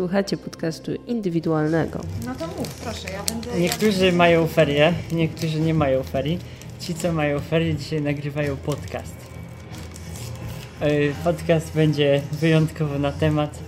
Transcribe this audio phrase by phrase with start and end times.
[0.00, 2.00] Słuchacie podcastu indywidualnego.
[2.26, 3.60] No to mów, proszę, ja będę...
[3.60, 6.38] Niektórzy mają ferie, niektórzy nie mają ferii.
[6.80, 9.14] Ci, co mają ferie, dzisiaj nagrywają podcast.
[10.80, 13.58] Yy, Podcast będzie wyjątkowo na temat.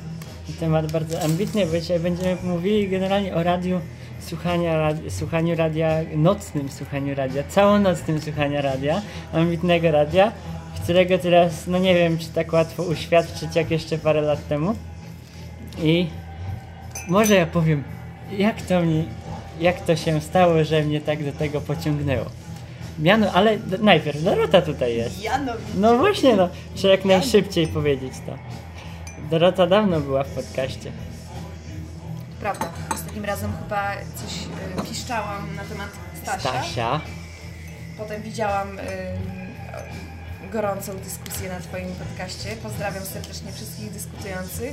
[0.60, 3.80] Temat bardzo ambitny, bo dzisiaj będziemy mówili generalnie o radiu,
[4.20, 10.32] słuchania, radi- słuchaniu radia, nocnym słuchaniu radia, całonocnym słuchaniu radia, ambitnego radia,
[10.82, 14.74] którego teraz, no nie wiem, czy tak łatwo uświadczyć jak jeszcze parę lat temu.
[15.82, 16.06] I
[17.09, 17.84] może ja powiem,
[18.30, 19.09] jak to mi,
[19.60, 22.27] jak to się stało, że mnie tak do tego pociągnęło.
[22.98, 25.20] Miano, ale najpierw Dorota tutaj jest.
[25.74, 28.38] No właśnie, no, trzeba jak najszybciej powiedzieć to.
[29.30, 30.93] Dorota dawno była w podcaście.
[32.41, 34.32] Prawda, ostatnim razem chyba coś
[34.85, 35.88] y, piszczałam na temat
[36.23, 36.38] Stasia.
[36.41, 37.01] Stasia.
[37.98, 38.82] Potem widziałam y,
[40.52, 42.48] gorącą dyskusję na Twoim podcaście.
[42.62, 44.72] Pozdrawiam serdecznie wszystkich dyskutujących.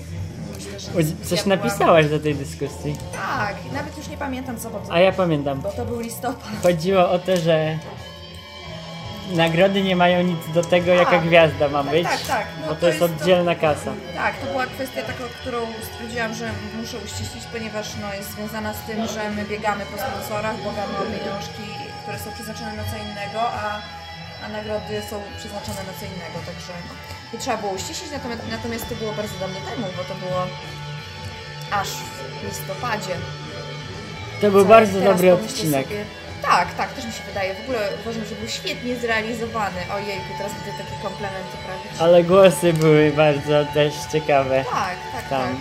[0.55, 2.97] Myślę, że dyskusja Coś była- napisałaś do tej dyskusji.
[3.13, 5.61] Tak, nawet już nie pamiętam co, bo to, A ja pamiętam.
[5.61, 6.43] bo to był listopad.
[6.63, 7.77] Chodziło o to, że
[9.31, 11.25] nagrody nie mają nic do tego, jaka Tak.
[11.27, 12.03] gwiazda ma Tak, być.
[12.03, 12.45] tak, tak.
[12.61, 13.91] No bo to to jest jest to- oddzielna kasa.
[14.15, 15.57] Tak, to była kwestia taka, którą
[15.93, 16.49] stwierdziłam, że
[16.81, 21.03] muszę uściślić, ponieważ no, jest związana z tym, że my biegamy po sponsorach, bogamy o
[21.13, 21.65] pieniążki,
[22.03, 23.81] które są przeznaczone na co innego, a,
[24.43, 26.73] a nagrody są przeznaczone na co innego, także
[27.31, 30.41] to trzeba było uściślić, natomiast, natomiast to było bardzo dawno temu, bo to było
[31.71, 31.87] aż
[32.41, 33.15] w listopadzie.
[34.41, 35.87] To był Co bardzo dobry odcinek.
[35.87, 36.05] Sobie,
[36.41, 37.53] tak, tak, też mi się wydaje.
[37.53, 39.81] W ogóle uważam, że był świetnie zrealizowany.
[39.95, 41.99] Ojejku, teraz będę takie komplementy prawie.
[41.99, 44.65] Ale głosy były bardzo też ciekawe.
[44.71, 45.41] Tak, tak, Tam.
[45.41, 45.55] tak.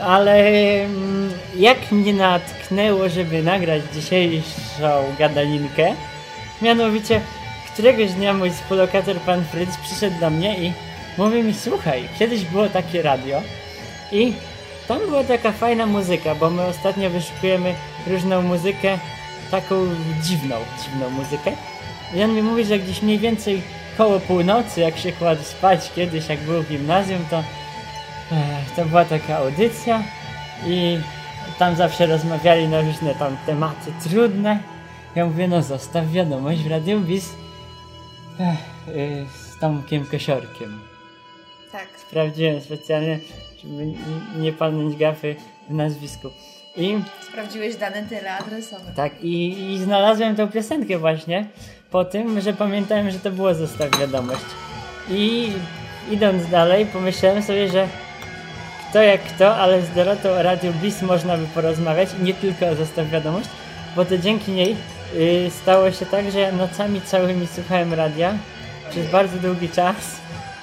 [0.00, 0.36] Ale
[0.80, 5.94] mm, jak mnie natknęło, żeby nagrać dzisiejszą gadaninkę,
[6.62, 7.20] mianowicie
[7.78, 10.72] któregoś dnia mój współlokator pan Fritz przyszedł do mnie i
[11.18, 13.42] mówi mi, słuchaj, kiedyś było takie radio
[14.12, 14.32] i
[14.88, 17.74] tam była taka fajna muzyka, bo my ostatnio wyszukujemy
[18.06, 18.98] różną muzykę,
[19.50, 19.74] taką
[20.22, 21.52] dziwną, dziwną muzykę.
[22.14, 23.62] I on mi mówi, że gdzieś mniej więcej
[23.98, 27.42] koło północy, jak się kładł spać kiedyś, jak był w gimnazjum, to
[28.32, 30.02] Ech, to była taka audycja
[30.66, 30.98] i
[31.58, 34.58] tam zawsze rozmawiali na różne tam tematy trudne.
[35.14, 37.47] Ja mówię, no zostaw wiadomość w Radiu Bis
[38.40, 39.26] Ech, y,
[39.56, 40.80] z Tomkiem Kosiorkiem.
[41.72, 41.88] tak.
[42.08, 43.18] Sprawdziłem specjalnie,
[43.64, 43.86] żeby
[44.38, 45.36] nie palnąć gafy
[45.70, 46.30] w nazwisku.
[46.76, 48.92] I Sprawdziłeś dane teleadresowe.
[48.96, 51.46] tak, i, i znalazłem tą piosenkę właśnie
[51.90, 54.44] po tym, że pamiętałem, że to było Zostaw Wiadomość.
[55.10, 55.52] I
[56.10, 57.88] idąc dalej, pomyślałem sobie, że
[58.90, 62.66] kto jak kto, ale z Dorotą o Radiu Bis można by porozmawiać i nie tylko
[62.66, 63.48] o Zostaw Wiadomość,
[63.96, 64.76] bo to dzięki niej
[65.62, 68.34] stało się tak, że ja nocami całymi słuchałem radia
[68.90, 69.96] przez bardzo długi czas,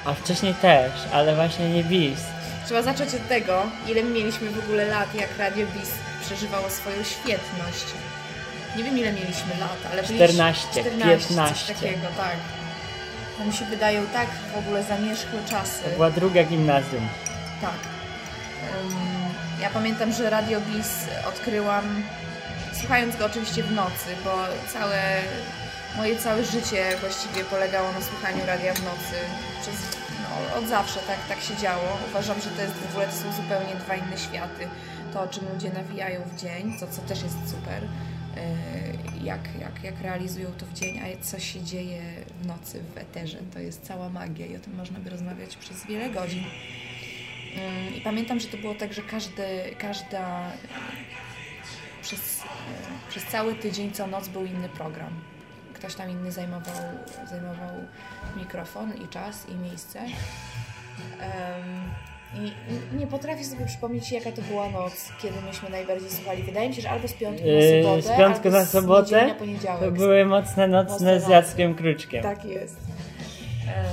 [0.06, 2.19] a wcześniej też, ale właśnie nie Bis.
[2.66, 5.89] Trzeba zacząć od tego, ile my mieliśmy w ogóle lat, jak Radio Bis
[6.25, 7.85] przeżywało swoją świetność.
[8.78, 11.55] Nie wiem ile mieliśmy lat, ale byliśmy- 14, 14 15.
[11.55, 12.35] Coś takiego, tak.
[13.38, 15.84] To mi się wydają tak w ogóle zamierzchłe czasy.
[15.84, 17.07] To była druga gimnazjum.
[17.61, 17.72] Tak.
[18.81, 18.95] Ym,
[19.61, 20.89] ja pamiętam, że Radio Bis
[21.29, 22.03] odkryłam
[22.85, 24.31] słuchając go oczywiście w nocy, bo
[24.73, 25.01] całe
[25.97, 29.16] moje całe życie właściwie polegało na słuchaniu radia w nocy.
[29.62, 29.75] Przez,
[30.22, 31.97] no, od zawsze tak, tak się działo.
[32.09, 34.68] Uważam, że to jest w ogóle to są zupełnie dwa inne światy.
[35.13, 37.84] To, o czym ludzie nawijają w dzień, co, co też jest super.
[37.84, 42.02] yy, Jak, jak, jak realizują to w dzień, a co się dzieje
[42.41, 43.38] w nocy w eterze.
[43.53, 46.44] To jest cała magia i o tym można by rozmawiać przez wiele godzin.
[46.44, 50.52] Ym, I pamiętam, że to było tak, że każdy, każda
[52.05, 52.43] przez,
[53.09, 55.09] przez cały tydzień co noc był inny program.
[55.73, 56.73] Ktoś tam inny zajmował,
[57.29, 57.69] zajmował
[58.38, 59.99] mikrofon i czas i miejsce.
[59.99, 61.91] Em,
[62.43, 62.47] I
[62.93, 66.43] i nie potrafię sobie przypomnieć, jaka to była noc, kiedy myśmy najbardziej słuchali.
[66.43, 69.35] Wydaje mi się, że albo z piątku na Yy, sobotę, z piątku na sobotę na
[69.35, 69.79] poniedziałek.
[69.84, 71.28] to były mocne nocne z.
[71.28, 72.23] Jackiem Kruczkiem.
[72.23, 72.78] Tak jest.
[73.67, 73.85] Em,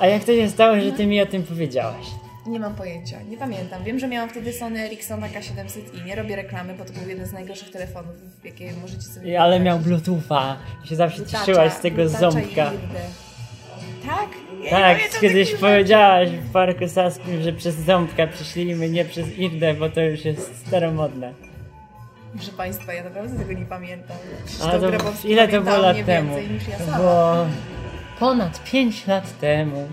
[0.00, 2.06] A jak to się stało, że ty mi o tym powiedziałaś?
[2.46, 3.84] Nie mam pojęcia, nie pamiętam.
[3.84, 6.04] Wiem, że miałam wtedy Sony Ericssona K700i.
[6.06, 8.14] Nie robię reklamy, bo to był jeden z najgorszych telefonów,
[8.44, 9.78] jakie możecie sobie I- Ale miał.
[9.78, 10.56] Bluetootha.
[10.84, 12.70] Się zawsze Blutacza, cieszyłaś z tego ząbka.
[14.06, 14.28] Tak?
[14.64, 19.38] Ja Tak, nie pamiętam kiedyś powiedziałaś w Parku Saskim, że przez ząbka przyszlimy, nie przez
[19.38, 21.32] Irdę, bo to już jest staromodne.
[22.34, 24.16] Proszę Państwa, ja naprawdę tego nie pamiętam.
[24.46, 24.80] Krzysztof
[25.22, 26.36] to, ile to było lat temu?
[26.36, 27.46] więcej ja To było
[28.20, 29.88] ponad 5 lat temu.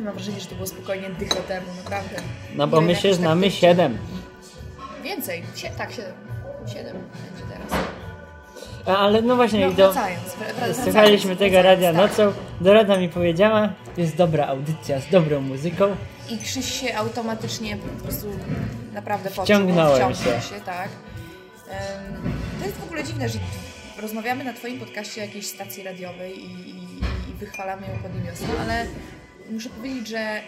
[0.00, 2.16] Ja mam wrażenie, że to było spokojnie dycho temu, naprawdę.
[2.54, 3.58] No bo my się znamy liczy.
[3.58, 3.98] 7.
[5.02, 6.12] Więcej, Sie tak, siedem.
[6.66, 7.84] Siedem będzie teraz.
[8.98, 12.10] Ale no właśnie, No, do, wracając, wr- wracając, słuchaliśmy tego wracając, radia tak.
[12.10, 12.32] nocą.
[12.60, 15.96] Dorota mi powiedziała, jest dobra audycja z dobrą muzyką.
[16.30, 18.26] I Krzyś się automatycznie po prostu
[18.92, 19.44] naprawdę poczuł.
[19.44, 20.48] Wciągnąłem wciągnął się.
[20.54, 20.88] się tak.
[22.60, 23.38] To jest w ogóle dziwne, że
[24.02, 26.98] rozmawiamy na Twoim podcaście o jakiejś stacji radiowej i, i,
[27.30, 28.86] i wychwalamy ją pod niemiosłem, ale
[29.50, 30.42] muszę powiedzieć, że em,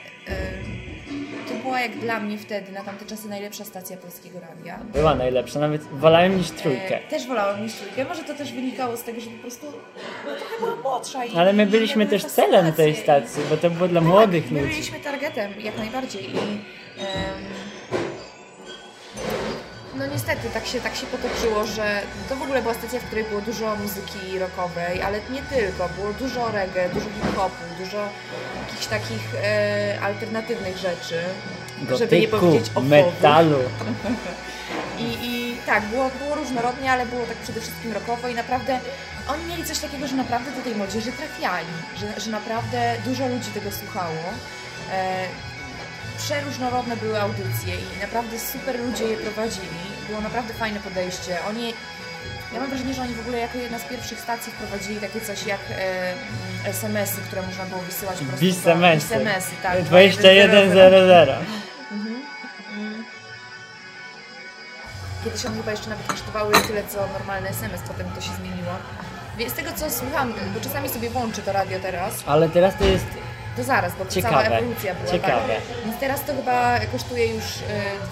[1.49, 4.79] to była jak dla mnie wtedy, na tamte czasy, najlepsza stacja polskiego radia.
[4.93, 7.05] Była najlepsza, nawet wolałem niż trójkę.
[7.05, 8.05] E, też wolałam niż trójkę.
[8.05, 9.67] Może to też wynikało z tego, że po prostu
[10.27, 11.25] no, trochę byłam młodsza.
[11.25, 14.73] I, Ale my byliśmy też celem tej stacji, bo to było dla młodych my ludzi.
[14.73, 16.25] byliśmy targetem, jak najbardziej.
[16.25, 16.39] I,
[20.03, 23.25] no niestety, tak się, tak się potoczyło, że to w ogóle była stacja, w której
[23.25, 25.89] było dużo muzyki rockowej, ale nie tylko.
[25.89, 28.09] Było dużo reggae, dużo hip-hopu, dużo
[28.67, 31.21] jakichś takich e, alternatywnych rzeczy.
[31.99, 32.91] żeby nie Gotyku, powiedzieć ofowych.
[32.91, 33.59] metalu.
[35.05, 38.81] I, I tak, było, było różnorodnie, ale było tak przede wszystkim rockowo i naprawdę
[39.29, 43.51] oni mieli coś takiego, że naprawdę do tej młodzieży trafiali, że, że naprawdę dużo ludzi
[43.55, 44.25] tego słuchało.
[44.93, 45.25] E,
[46.19, 49.92] przeróżnorodne były audycje i naprawdę super ludzie je prowadzili.
[50.09, 51.39] Było naprawdę fajne podejście.
[51.49, 51.75] Oni,
[52.53, 55.47] ja mam wrażenie, że oni w ogóle jako jedna z pierwszych stacji wprowadzili takie coś
[55.47, 56.19] jak e, mm,
[56.65, 58.47] SMS-y, które można było wysyłać po prostu.
[58.47, 59.09] Bisemesy.
[59.09, 59.83] Bisemesy, tak.
[59.83, 61.33] 2100.
[65.25, 68.75] Kiedyś one chyba jeszcze nawet kosztowały tyle, co normalny SMS, potem to się zmieniło.
[69.39, 72.85] Więc z tego, co słucham, bo czasami sobie włączę to radio teraz, Ale teraz to
[72.85, 73.07] jest
[73.57, 74.35] to zaraz, bo Ciekawe.
[74.45, 75.13] cała ewolucja była.
[75.13, 75.55] Ciekawe.
[75.55, 75.85] Tak?
[75.87, 77.61] Więc teraz to chyba kosztuje już y,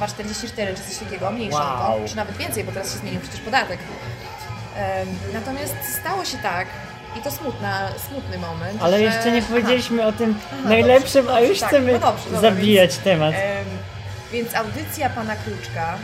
[0.01, 2.01] 2,44 czy coś takiego, mniejsze Wow.
[2.03, 3.79] to, czy nawet więcej, bo teraz się zmienił przecież podatek.
[5.33, 6.67] Natomiast stało się tak,
[7.19, 9.05] i to smutna, smutny moment, Ale że...
[9.05, 9.47] jeszcze nie Aha.
[9.51, 13.35] powiedzieliśmy o tym Aha, najlepszym, dobrze, a już tak, chcemy no dobrze, dobra, zabijać temat.
[13.35, 13.65] Em,
[14.33, 15.99] więc audycja pana Kruczka.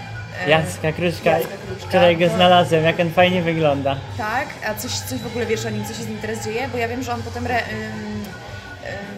[0.44, 3.96] em, Jacka Kruczka, Jacka Kruczka, którego to- znalazłem, jak on fajnie wygląda.
[4.18, 6.68] Tak, a coś, coś w ogóle wiesz o nim, co się z nim teraz dzieje?
[6.68, 7.62] Bo ja wiem, że on potem re,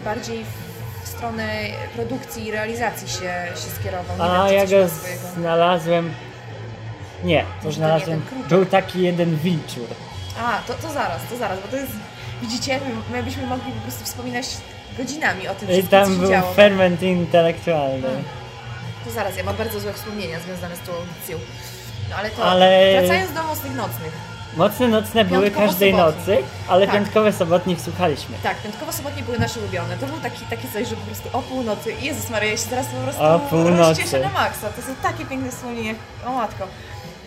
[0.05, 0.45] bardziej
[1.05, 1.49] w stronę
[1.95, 4.17] produkcji i realizacji się, się skierował.
[4.17, 4.89] Nie A wiem, ja go
[5.35, 6.15] znalazłem.
[7.25, 8.23] Nie, to Może znalazłem.
[8.23, 8.43] ten.
[8.43, 9.87] Był taki jeden wilczur.
[10.43, 11.93] A, to, to zaraz, to zaraz, bo to jest,
[12.43, 12.81] widzicie,
[13.11, 14.47] my, my byśmy mogli po prostu wspominać
[14.99, 16.53] godzinami o tym I tam był działo.
[16.55, 18.09] ferment intelektualny.
[19.05, 21.39] To zaraz, ja mam bardzo złe wspomnienia związane z tą audycją.
[22.11, 24.13] No ale to, Ale- wracając do mocnych nocnych.
[24.59, 26.21] Mocne nocne były Piątkowo każdej sobotnie.
[26.21, 26.95] nocy, ale Tak.
[26.97, 28.37] piątkowe sobotnich słuchaliśmy.
[28.43, 29.97] Tak, piątkowo-sobotnie były nasze ulubione.
[29.97, 32.87] To był taki, takie coś, że po prostu o północy, Jezus Maria, ja się teraz
[32.87, 34.21] po prostu O północy.
[34.21, 34.69] na maksa.
[34.77, 35.95] To są takie piękne wspomnienia,
[36.27, 36.67] o matko.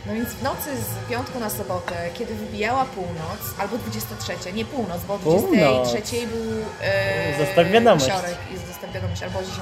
[0.05, 5.03] No więc w nocy z piątku na sobotę, kiedy wybijała północ, albo 23, nie północ,
[5.07, 5.87] bo o Północ.
[5.89, 6.41] 23 był
[6.81, 8.05] e, Zostaw wiadomość.
[8.05, 9.57] wisiorek i zostaw wiadomość, albo o 10.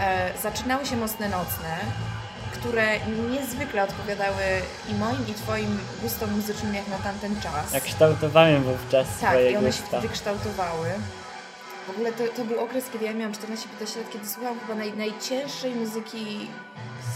[0.00, 1.76] E, zaczynały się mocne nocne,
[2.54, 2.86] które
[3.30, 4.42] niezwykle odpowiadały
[4.88, 7.72] i moim, i Twoim gustom muzycznym jak na tamten czas.
[7.72, 9.98] Jak kształtowałem wówczas Tak, swoje i one się gusta.
[9.98, 10.88] wtedy kształtowały.
[11.86, 13.36] W ogóle to, to był okres, kiedy ja miałam 14-15
[13.80, 16.48] lat, kiedy słuchałam chyba naj, najcięższej muzyki.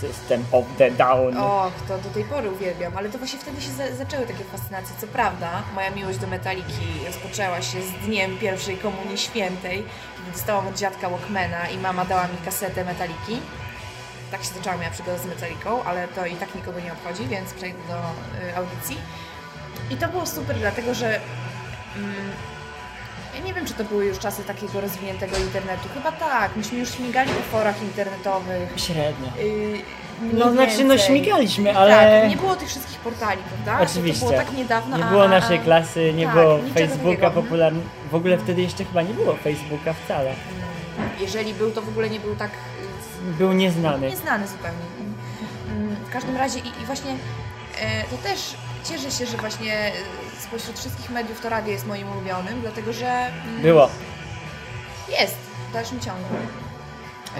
[0.00, 1.37] System of the Down.
[1.37, 4.96] Och, to do tej pory uwielbiam, ale to właśnie wtedy się za, zaczęły takie fascynacje.
[5.00, 9.85] Co prawda, moja miłość do metaliki rozpoczęła się z dniem pierwszej komunii świętej,
[10.17, 13.40] kiedy dostałam od dziadka Walkmana i mama dała mi kasetę metaliki.
[14.30, 17.52] Tak się zaczęła moja przygoda z metaliką, ale to i tak nikogo nie obchodzi, więc
[17.54, 17.94] przejdę do
[18.49, 18.97] y, audycji.
[19.90, 21.06] I to było super, dlatego że
[21.97, 22.14] mm,
[23.35, 25.88] ja nie wiem, czy to były już czasy takiego rozwiniętego internetu.
[25.94, 26.56] Chyba tak.
[26.56, 28.68] Myśmy już śmigali po forach internetowych.
[28.76, 29.28] Średnio.
[29.38, 29.78] Yy,
[30.32, 32.20] No znaczy, no śmigaliśmy, ale...
[32.20, 33.85] Tak, nie było tych wszystkich portali, prawda?
[33.85, 34.20] Oczywiście.
[34.20, 34.97] To było tak niedawno.
[34.99, 37.87] Nie było a- naszej klasy, nie tak, było Facebooka popularnego.
[38.11, 40.32] W ogóle wtedy jeszcze chyba nie było Facebooka wcale.
[41.20, 42.50] Jeżeli był, to w ogóle nie był tak
[43.23, 44.11] Był nieznany.
[44.11, 44.79] nieznany zupełnie.
[45.69, 47.11] Mm, W każdym razie i, i właśnie
[47.81, 49.93] e, to też cieszę się, że właśnie e,
[50.49, 53.89] spośród wszystkich mediów to radio jest moim ulubionym, dlatego że mm, Było.
[55.21, 55.37] jest
[55.71, 56.35] w dalszym ciągu.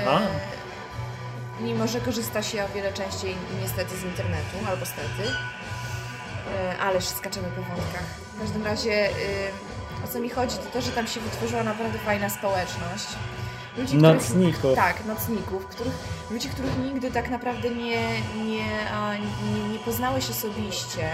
[0.07, 0.21] Aha.
[0.21, 5.31] E, mimo, że korzysta się o wiele częściej niestety z internetu, albo stety.
[6.81, 8.05] Ależ skaczemy po wątkach.
[8.37, 9.09] W każdym razie
[10.05, 13.07] o co mi chodzi, to to, że tam się wytworzyła naprawdę fajna społeczność.
[13.79, 14.75] Ludzi, których- Nocników.
[14.75, 15.93] Tak, nocników, których,
[16.31, 18.01] ludzi, których nigdy tak naprawdę nie,
[18.45, 18.65] nie,
[19.55, 21.09] nie, nie poznałeś osobiście.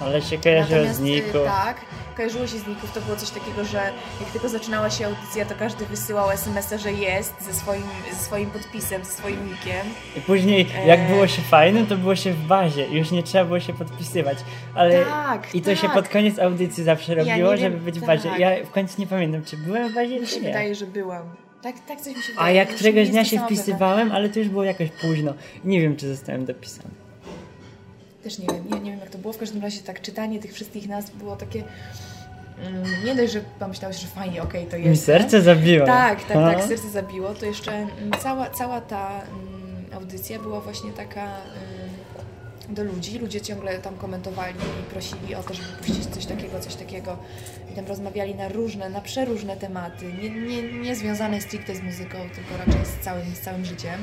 [0.00, 1.38] Ale się kojarzyło Natomiast, z y, Niku.
[1.44, 1.76] Tak,
[2.16, 2.92] kojarzyło się z Ników.
[2.92, 3.78] To było coś takiego, że
[4.20, 8.50] jak tylko zaczynała się audycja, to każdy wysyłał SMS-a, że jest ze swoim, ze swoim
[8.50, 9.86] podpisem, ze swoim nikiem.
[10.16, 11.08] I później, jak E.
[11.08, 12.86] było się fajnym, to było się w bazie.
[12.88, 14.38] Już nie trzeba było się podpisywać.
[14.74, 15.92] Ale Tak, i to się tak.
[15.94, 18.06] pod koniec audycji zawsze Ja robiło, nie wiem, żeby być w tak.
[18.06, 18.28] bazie.
[18.38, 20.46] Ja w końcu nie pamiętam, czy byłem w bazie, Mi czy się nie.
[20.46, 21.22] wydaje, że byłam.
[21.62, 22.56] Tak, tak coś mi się A wydaje.
[22.56, 25.34] jak Już któregoś dnia się wpisywałem, ale to już było jakoś późno.
[25.64, 26.88] Nie wiem, czy zostałem dopisany.
[28.22, 29.32] Też nie wiem, nie, nie wiem jak to było.
[29.32, 31.64] W każdym razie tak czytanie tych wszystkich nazw było takie...
[32.66, 34.88] Mm, nie dość, że pomyślałeś, że fajnie, okej, to jest.
[34.90, 35.86] Mi serce zabiło.
[35.86, 36.54] Tak, tak, A?
[36.54, 37.34] tak, serce zabiło.
[37.34, 41.28] To jeszcze mm, cała, cała ta mm, audycja była właśnie taka
[42.68, 43.18] do ludzi.
[43.18, 47.16] Ludzie ciągle tam komentowali i prosili o to, żeby puścić coś takiego, coś takiego.
[47.72, 52.18] I tam rozmawiali na różne, na przeróżne tematy, nie, nie, nie związane stricte z muzyką,
[52.34, 54.00] tylko raczej z całym, z całym życiem.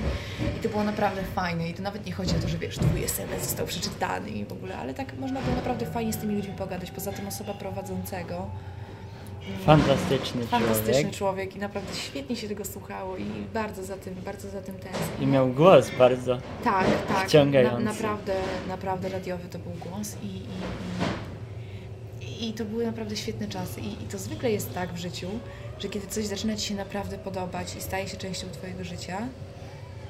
[0.57, 1.69] I to było naprawdę fajne.
[1.69, 4.51] I to nawet nie chodzi o to, że wiesz, twój SMS został przeczytany i w
[4.51, 6.91] ogóle, ale tak można było naprawdę fajnie z tymi ludźmi pogadać.
[6.91, 8.49] Poza tym osoba prowadzącego
[9.65, 11.15] Fantastyczny Fantastyczny człowiek.
[11.15, 15.25] człowiek i naprawdę świetnie się tego słuchało i bardzo za tym, bardzo za tym tęsknię.
[15.25, 16.37] I miał głos bardzo.
[16.63, 17.27] Tak, tak.
[17.27, 17.83] wciągający.
[17.83, 18.35] Na, naprawdę,
[18.67, 20.41] naprawdę radiowy to był głos i, i,
[22.25, 23.81] i, i to były naprawdę świetne czasy.
[23.81, 25.29] I, I to zwykle jest tak w życiu,
[25.79, 29.17] że kiedy coś zaczyna Ci się naprawdę podobać i staje się częścią Twojego życia,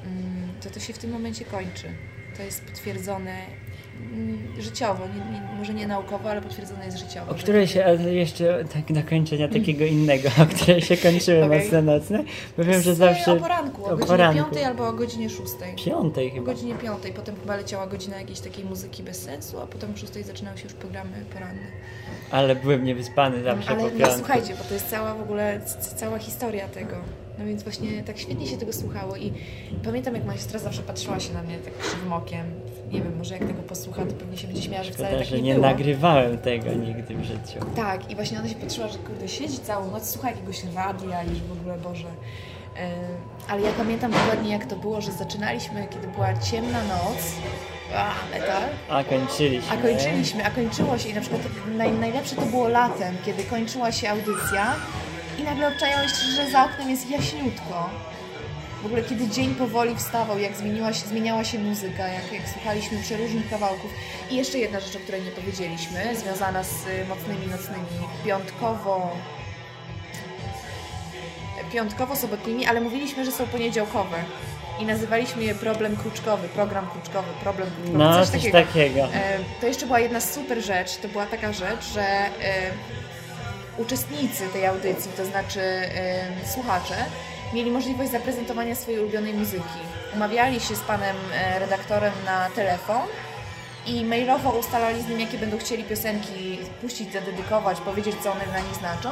[0.05, 1.87] mm, to to się w tym momencie kończy.
[2.37, 3.35] To jest potwierdzone
[4.59, 7.31] życiowo, nie, nie, może nie naukowo, ale potwierdzone jest życiowo.
[7.31, 11.59] O której się, ale jeszcze tak do kończenia takiego innego, o której się kończyły Okej.
[11.63, 12.23] mocno nocne,
[12.57, 14.45] bo wiem, że Z- zawsze O poranku, o, o godzinie.
[14.51, 15.41] 5 albo o godzinie 6.
[15.85, 16.45] piątej O chyba.
[16.45, 20.13] godzinie 5, potem chyba leciała godzina jakiejś takiej muzyki bez sensu, a potem o 6
[20.25, 21.61] zaczynały się już programy poranne.
[22.31, 24.17] Ale byłem niewyspany zawsze Ale po no, piątku.
[24.17, 25.61] słuchajcie, bo to jest cała w ogóle
[25.95, 26.95] cała historia tego.
[27.39, 29.33] No więc właśnie tak świetnie się tego słuchało i
[29.83, 32.45] pamiętam jak moja siostra zawsze patrzyła się na mnie tak krzywym okiem.
[32.93, 35.29] Nie wiem, może jak tego posłucha, to pewnie się będzie śmiała, że wcale Szkoda, tak
[35.29, 35.67] że nie, nie było.
[35.67, 37.59] nagrywałem tego nigdy w życiu.
[37.75, 41.27] Tak, i właśnie ona się patrzyła, że kurde, siedzi całą noc, słucha jakiegoś radia i
[41.27, 42.07] że w ogóle, Boże.
[42.75, 42.81] Yy,
[43.47, 47.17] ale ja pamiętam dokładnie jak to było, że zaczynaliśmy, kiedy była ciemna noc,
[47.95, 49.71] a, metal, A kończyliśmy.
[49.73, 51.41] a kończyliśmy, a kończyło się i na przykład
[51.77, 54.75] naj, najlepsze to było latem, kiedy kończyła się audycja
[55.39, 57.89] i nagle obczajałeś, że za oknem jest jaśniutko.
[58.83, 62.97] W ogóle kiedy dzień powoli wstawał, jak zmieniła się, zmieniała się muzyka, jak, jak słuchaliśmy
[63.01, 63.91] przeróżnych kawałków.
[64.31, 69.11] I jeszcze jedna rzecz, o której nie powiedzieliśmy, związana z y, mocnymi nocnymi, piątkowo
[71.73, 74.17] piątkowo-sobotnimi, ale mówiliśmy, że są poniedziałkowe.
[74.79, 78.57] I nazywaliśmy je problem kruczkowy, program kruczkowy, problem kruczkowy, No, coś, takiego.
[78.57, 78.99] takiego.
[79.13, 82.29] E, To jeszcze była jedna super rzecz, to była taka rzecz, że e,
[83.77, 86.95] uczestnicy tej audycji, to znaczy e, słuchacze,
[87.53, 89.79] mieli możliwość zaprezentowania swojej ulubionej muzyki.
[90.15, 93.01] Umawiali się z panem e, redaktorem na telefon
[93.85, 98.59] i mailowo ustalali z nim, jakie będą chcieli piosenki puścić, zadedykować, powiedzieć, co one dla
[98.59, 99.09] nich znaczą.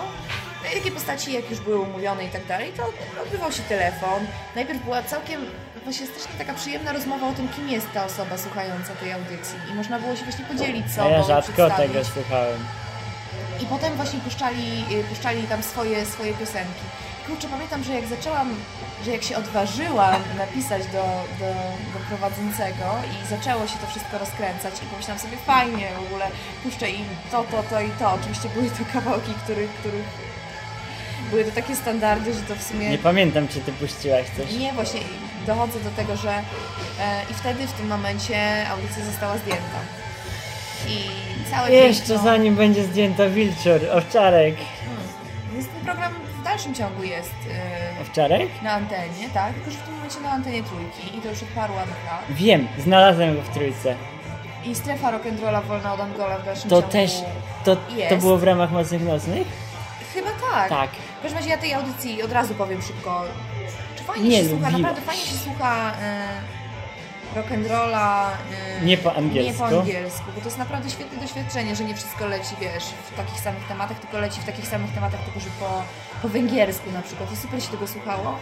[0.64, 2.84] No i takie postaci, jak już były umówione i tak dalej, to
[3.24, 4.26] odbywał się telefon.
[4.56, 5.46] Najpierw była całkiem,
[5.84, 9.56] właśnie strasznie taka przyjemna rozmowa o tym, kim jest ta osoba słuchająca tej audycji.
[9.72, 12.60] I można było się właśnie podzielić A sobą, ja rzadko tego słuchałem.
[13.62, 16.84] I potem właśnie puszczali, puszczali tam swoje, swoje piosenki.
[17.32, 18.56] Kurczę, pamiętam, że jak zaczęłam,
[19.06, 21.04] że jak się odważyłam napisać do,
[21.40, 21.50] do,
[21.94, 26.28] do prowadzącego i zaczęło się to wszystko rozkręcać i pomyślałam sobie, fajnie w ogóle,
[26.64, 28.14] puszczę im to, to, to i to.
[28.14, 30.06] Oczywiście były to kawałki, których, których
[31.30, 32.90] były to takie standardy, że to w sumie...
[32.90, 34.52] Nie pamiętam, czy ty puściłaś coś.
[34.54, 35.00] Nie, właśnie
[35.48, 36.42] dochodzę do tego, że e,
[37.32, 39.80] i wtedy w tym momencie audycja została zdjęta.
[40.88, 41.00] I
[41.52, 44.56] całe Jeszcze piękno- zanim będzie zdjęto wilczur, owczarek.
[44.86, 45.04] Hmm.
[45.54, 47.34] Więc ten program w dalszym ciągu jest
[48.02, 48.50] Owczarek?
[48.64, 49.54] na antenie, tak?
[49.54, 52.22] Tylko, że w tym momencie na antenie trójki i to już od paru ładnych lat.
[52.30, 53.96] Wiem, znalazłem go w trójce.
[54.66, 56.92] I strefa rock'n'rolla wolna od Angola w dalszym To ciągu.
[56.92, 57.12] też,
[57.66, 58.16] to, to jest.
[58.18, 59.48] było w ramach Mocnych Nocnych?
[60.14, 60.70] Chyba tak.
[60.70, 60.90] Tak.
[61.20, 63.24] W każdym razie ja tej audycji od razu powiem szybko.
[63.98, 66.28] Czy fajnie Nie się słucha, naprawdę fajnie się słucha e,
[67.36, 68.28] rock'n'rolla
[68.82, 69.60] e, Nie po nie angielsku.
[69.60, 73.40] po angielsku, bo to jest naprawdę świetne doświadczenie, że nie wszystko leci, wiesz, w takich
[73.40, 75.84] samych tematach, tylko leci w takich samych tematach, tylko że po,
[76.22, 78.38] po węgiersku na przykład i super się tego słuchało.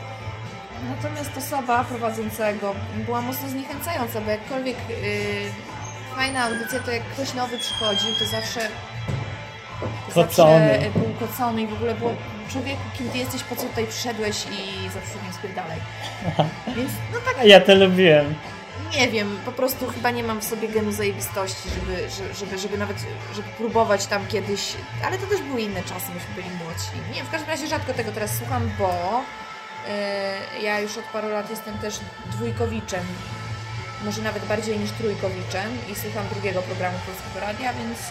[0.95, 7.57] Natomiast osoba prowadzącego była mocno zniechęcająca, bo jakkolwiek yy, fajna audycja, to jak ktoś nowy
[7.57, 8.59] przychodził, to zawsze
[10.13, 10.69] Kocony.
[10.73, 12.11] zawsze był kocony i w ogóle było
[12.51, 15.77] człowieku, kim ty jesteś, po co tutaj przyszedłeś i zawsze nie spierdalaj.
[16.77, 18.35] Więc no tak ja to lubiłem.
[18.97, 22.77] Nie wiem, po prostu chyba nie mam w sobie genu zajebistości, żeby, że- żeby, żeby
[22.77, 22.97] nawet,
[23.35, 24.73] żeby próbować tam kiedyś,
[25.05, 26.89] ale to też były inne czasy, myśmy byli młodsi.
[27.15, 29.21] Nie, w każdym razie rzadko tego teraz słucham, bo
[30.57, 33.03] yy, ja już od paru lat jestem też dwójkowiczem,
[34.05, 38.05] może nawet bardziej niż trójkowiczem i słucham drugiego programu Polskiego Radia, więc yy,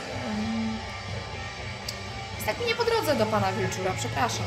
[2.37, 4.47] jest tak mi nie po drodze do Pana Wilczura, przepraszam.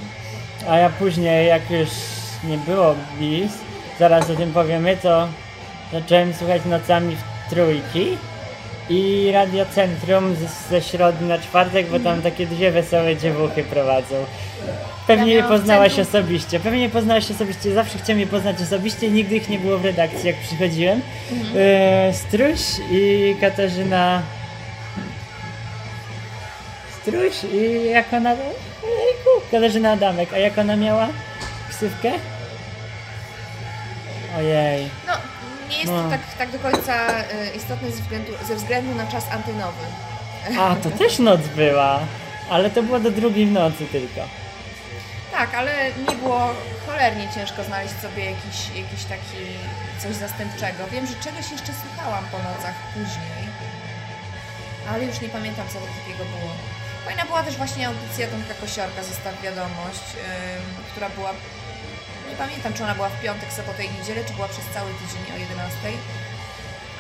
[0.70, 1.90] A ja później, jak już
[2.44, 3.52] nie było bis,
[4.00, 5.28] zaraz o tym powiemy, to
[5.94, 8.18] zacząłem słuchać nocami w trójki
[8.90, 14.16] i Radio Centrum z, ze środy na czwartek, bo tam takie dwie wesołe dziewuchy prowadzą.
[15.08, 19.50] Pewnie je poznałaś osobiście, pewnie je poznałaś osobiście, zawsze chciałem je poznać osobiście, nigdy ich
[19.50, 21.02] nie było w redakcji, jak przychodziłem.
[21.56, 22.60] E, Struś
[22.92, 24.22] i Katarzyna...
[27.02, 28.32] Struś i jak ona...
[28.32, 31.08] Ejku, Katarzyna Adamek, a jak ona miała
[31.70, 32.12] ksywkę?
[34.38, 34.90] Ojej.
[35.08, 35.14] No,
[35.72, 36.04] nie jest No.
[36.04, 37.24] to tak, tak do końca y,
[37.58, 39.86] istotne ze względu, ze względu na czas antenowy.
[40.60, 42.00] A, to też noc była.
[42.50, 44.22] Ale to było do drugiej w nocy tylko.
[45.32, 45.72] Tak, ale
[46.10, 46.54] nie było
[46.88, 49.42] cholernie ciężko znaleźć sobie jakiś, jakiś taki
[50.02, 50.80] coś zastępczego.
[50.92, 53.42] Wiem, że czegoś jeszcze słuchałam po nocach później,
[54.90, 56.52] ale już nie pamiętam co to takiego było.
[57.06, 61.32] Fajna była też właśnie audycja Tomka Kosiorka, Zostaw Wiadomość, ym, która była,
[62.32, 65.24] nie pamiętam czy ona była w piątek, sobotę i niedzielę, czy była przez cały tydzień
[65.36, 65.78] o 11.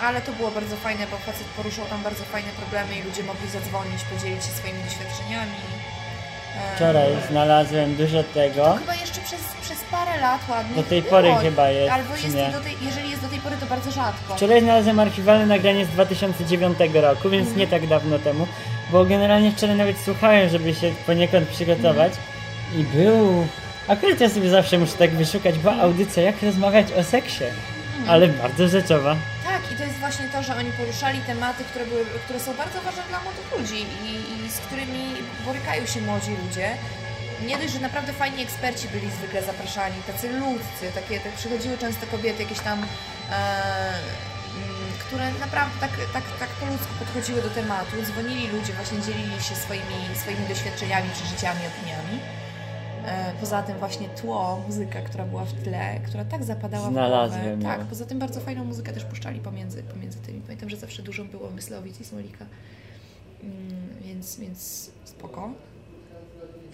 [0.05, 3.47] Ale to było bardzo fajne, bo facet poruszał tam bardzo fajne problemy i ludzie mogli
[3.49, 5.59] zadzwonić, podzielić się swoimi doświadczeniami.
[6.75, 8.73] Wczoraj znalazłem dużo tego.
[8.79, 10.75] Chyba jeszcze przez, przez parę lat ładnie.
[10.75, 11.11] Do tej było.
[11.11, 12.49] pory chyba jest, Albo jest nie?
[12.51, 14.35] do tej, jeżeli jest do tej pory, to bardzo rzadko.
[14.35, 17.57] Wczoraj znalazłem archiwalne nagranie z 2009 roku, więc Mhm.
[17.59, 18.47] nie tak dawno temu.
[18.91, 22.13] Bo generalnie wczoraj nawet słuchałem, żeby się poniekąd przygotować.
[22.77, 23.47] I był...
[23.87, 27.43] Akurat ja sobie zawsze muszę tak wyszukać, była audycja jak rozmawiać o seksie.
[28.07, 29.15] Ale bardzo rzeczowa.
[29.43, 32.81] Tak, i to jest właśnie to, że oni poruszali tematy, które, były, które są bardzo
[32.81, 34.11] ważne dla młodych ludzi i,
[34.45, 35.03] i z którymi
[35.45, 36.67] borykają się młodzi ludzie.
[37.45, 42.07] Nie dość, że naprawdę fajni eksperci byli zwykle zapraszani, tacy ludzcy, takie, tak przychodziły często
[42.07, 42.85] kobiety jakieś tam, e,
[44.55, 49.43] mm, które naprawdę tak, tak, tak po ludzku podchodziły do tematu, dzwonili ludzie, właśnie dzielili
[49.47, 52.40] się swoimi, swoimi doświadczeniami, przeżyciami, opiniami.
[53.05, 57.41] E, Poza tym właśnie tło, muzyka, która była w tle, która tak zapadała w Znalazłem
[57.41, 57.55] głowę.
[57.55, 57.77] ją.
[57.77, 60.41] Tak, poza tym bardzo fajną muzykę też puszczali pomiędzy, pomiędzy tymi.
[60.41, 62.45] Pamiętam, że zawsze dużo było Myslowic i Smolika.
[63.43, 63.55] Mm,
[64.01, 65.51] więc, więc spoko.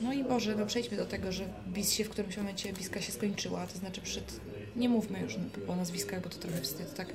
[0.02, 3.12] No i Boże, no przejdźmy do tego, że bis się w którymś momencie biska się
[3.12, 4.28] skończyła, to znaczy przyszedł,
[4.76, 5.36] nie mówmy już
[5.68, 7.08] o nazwiskach, bo to trochę wstyd tak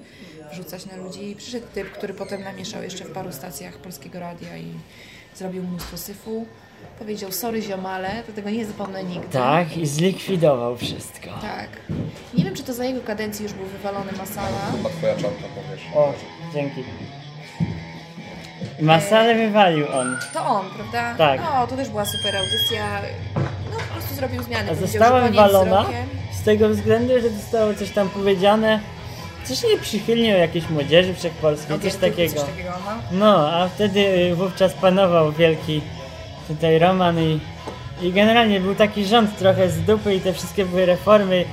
[0.52, 1.30] wrzucać na ludzi.
[1.30, 4.72] I przyszedł typ, który potem namieszał jeszcze w paru stacjach Polskiego Radia i
[5.36, 6.46] zrobił mnóstwo syfu.
[6.98, 9.28] Powiedział, sorry ziomale, to tego nie zapomnę nigdy.
[9.28, 11.28] Tak, i zlikwidował wszystko.
[11.42, 11.68] Tak.
[12.34, 14.72] Nie wiem, czy to za jego kadencji już był wywalony Masala.
[14.76, 15.82] Chyba twoja czapka, powiesz.
[15.94, 16.12] O,
[16.54, 16.84] dzięki.
[18.80, 20.18] Masalę wywalił on.
[20.34, 21.14] To on, prawda?
[21.18, 21.40] Tak.
[21.40, 23.00] No, to też była super audycja.
[23.70, 24.70] No, po prostu zrobił zmiany.
[24.70, 25.86] A została wywalona
[26.32, 28.80] z tego względu, że zostało coś tam powiedziane,
[29.44, 32.34] coś nieprzychylnie o jakiejś młodzieży wszechpolskiej, coś Obiektyw, takiego.
[32.34, 32.98] Coś takiego aha.
[33.12, 35.80] No, a wtedy y, wówczas panował wielki
[36.48, 37.40] tutaj Roman i,
[38.02, 41.44] i generalnie był taki rząd trochę z dupy i te wszystkie były reformy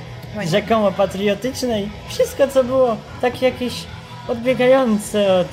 [0.50, 3.72] rzekomo patriotyczne i wszystko co było takie jakieś
[4.28, 5.46] odbiegające od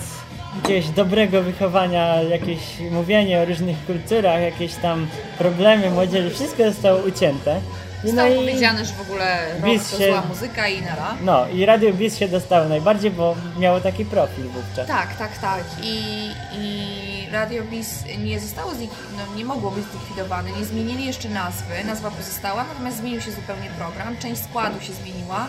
[0.56, 2.60] jakiegoś dobrego wychowania, jakieś
[2.92, 7.60] mówienie o różnych kulturach, jakieś tam problemy młodzieży, wszystko zostało ucięte.
[8.04, 11.16] I Zostało powiedziane, że w ogóle rock Bis to się- zła muzyka i nara.
[11.22, 14.88] No i Radio Biz się dostało najbardziej, bo miało taki profil wówczas.
[14.88, 15.64] Tak, tak, tak.
[15.84, 18.72] I, i Radio Bis nie zostało,
[19.18, 20.52] no, nie mogło być zlikwidowane.
[20.52, 21.84] Nie zmienili jeszcze nazwy.
[21.86, 24.18] Nazwa pozostała, natomiast zmienił się zupełnie program.
[24.18, 25.48] Część składu się zmieniła.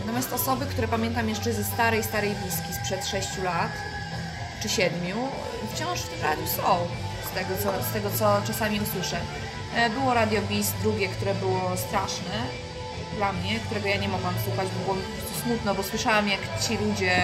[0.00, 3.70] Natomiast osoby, które pamiętam jeszcze ze starej, starej Biski sprzed 6 lat,
[4.62, 5.00] czy 7,
[5.74, 6.86] wciąż w tym radiu są.
[7.30, 9.16] Z tego, co, z tego, co czasami usłyszę.
[9.76, 12.34] E, Było Radio Bis drugie, które było straszne
[13.16, 16.28] dla mnie, którego ja nie mogłam słuchać, bo było mi po prostu smutno, bo słyszałam
[16.28, 17.16] jak ci ludzie,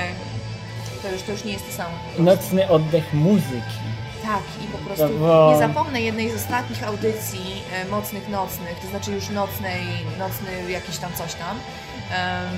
[1.02, 1.94] to już, to już nie jest to samo.
[2.18, 3.84] Nocny oddech muzyki.
[4.24, 8.88] Tak, i po prostu było- nie zapomnę jednej z ostatnich audycji e, mocnych nocnych, to
[8.88, 9.80] znaczy już nocnej,
[10.18, 12.50] nocny jakiś tam coś tam, em,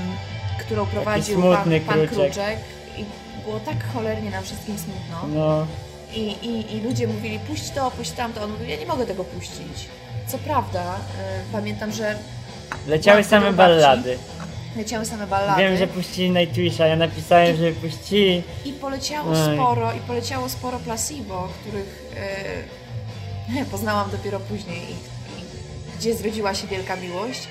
[0.60, 2.58] którą prowadził pan, pan Kruczek.
[2.98, 3.04] I
[3.44, 5.28] było tak cholernie nam wszystkim smutno.
[5.40, 5.66] No,
[6.14, 8.42] I, i, I ludzie mówili, puść to, puść tamto.
[8.44, 9.88] On mówił, ja nie mogę tego puścić.
[10.26, 12.18] Co prawda, y, pamiętam, że
[12.86, 14.10] leciały same do babci.
[14.76, 18.42] Leciały same ballady Wiem, że puścili Nightwisha, ja napisałem, że puścili.
[18.64, 22.12] i poleciało sporo, i poleciało sporo placebo, których
[23.62, 27.48] y, poznałam dopiero później i, i gdzie zrodziła się wielka miłość.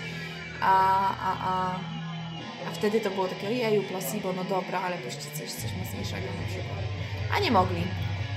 [0.62, 1.76] A, a, a,
[2.70, 6.48] a wtedy to było takie, ojeju, placebo, no dobra, ale puścić coś, coś mocniejszego na
[6.48, 6.80] przykład.
[7.36, 7.84] A nie mogli.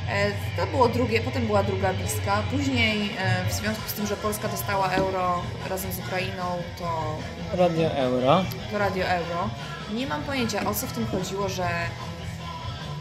[0.08, 2.42] E, To było drugie, potem była druga bliska.
[2.50, 6.44] Później e, w związku z tym, że Polska dostała euro razem z Ukrainą,
[6.78, 7.16] to,
[7.56, 8.44] Radio Euro.
[8.70, 9.50] to Radio Euro.
[9.92, 11.68] Nie mam pojęcia o co w tym chodziło, że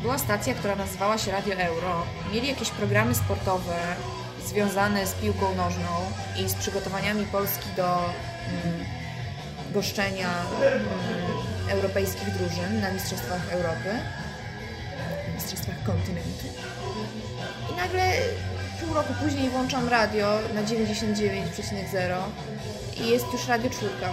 [0.01, 2.03] była stacja, która nazywała się Radio Euro.
[2.33, 3.75] Mieli jakieś programy sportowe
[4.45, 8.85] związane z piłką nożną i z przygotowaniami Polski do mm,
[9.73, 10.29] goszczenia
[10.61, 10.81] mm,
[11.69, 13.89] europejskich drużyn na Mistrzostwach Europy,
[15.35, 16.47] Mistrzostwach Kontynentu.
[17.77, 18.03] Nagle
[18.81, 22.17] pół roku później włączam radio na 99,0
[23.03, 24.09] i jest już Radio Czwórka.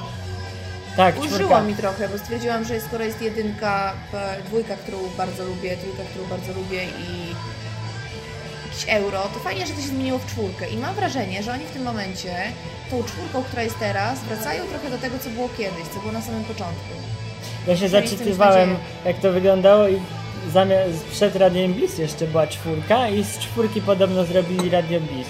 [0.96, 1.62] Tak, Ulżyło czwórka.
[1.62, 3.92] mi trochę, bo stwierdziłam, że skoro jest jedynka,
[4.46, 7.34] dwójka, którą bardzo lubię, trójka, którą bardzo lubię i
[8.68, 10.68] jakiś euro, to fajnie, że to się zmieniło w czwórkę.
[10.68, 12.34] I mam wrażenie, że oni w tym momencie
[12.90, 16.22] tą czwórką, która jest teraz, wracają trochę do tego, co było kiedyś, co było na
[16.22, 16.94] samym początku.
[17.66, 20.00] Ja się zaczytywałem, jak to wyglądało i
[20.52, 25.28] zamiast, przed Radiem Bis jeszcze była czwórka i z czwórki podobno zrobili Radio Bis.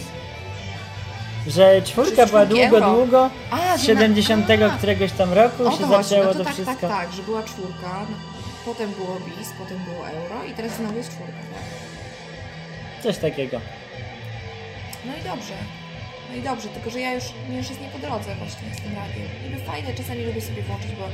[1.46, 5.86] Że czwórka była długo, długo, A, z że 70 na- któregoś tam roku O, się
[5.86, 6.88] właśnie, zaczęło no to to tak, wszystko.
[6.88, 8.16] tak, tak, że była czwórka, no,
[8.64, 11.32] potem było bis, potem było euro i teraz znowu jest czwórka.
[11.32, 13.02] Tak?
[13.02, 13.60] Coś takiego.
[15.06, 15.54] No i dobrze.
[16.30, 18.80] No i dobrze, tylko że ja już, mi już jest nie po drodze właśnie z
[18.82, 19.28] tym radiem.
[19.44, 21.04] Niby fajne, czasami lubię sobie włączyć, bo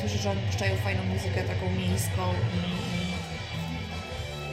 [0.00, 2.22] słyszę, że oni puszczają fajną muzykę, taką miejską
[2.58, 2.60] i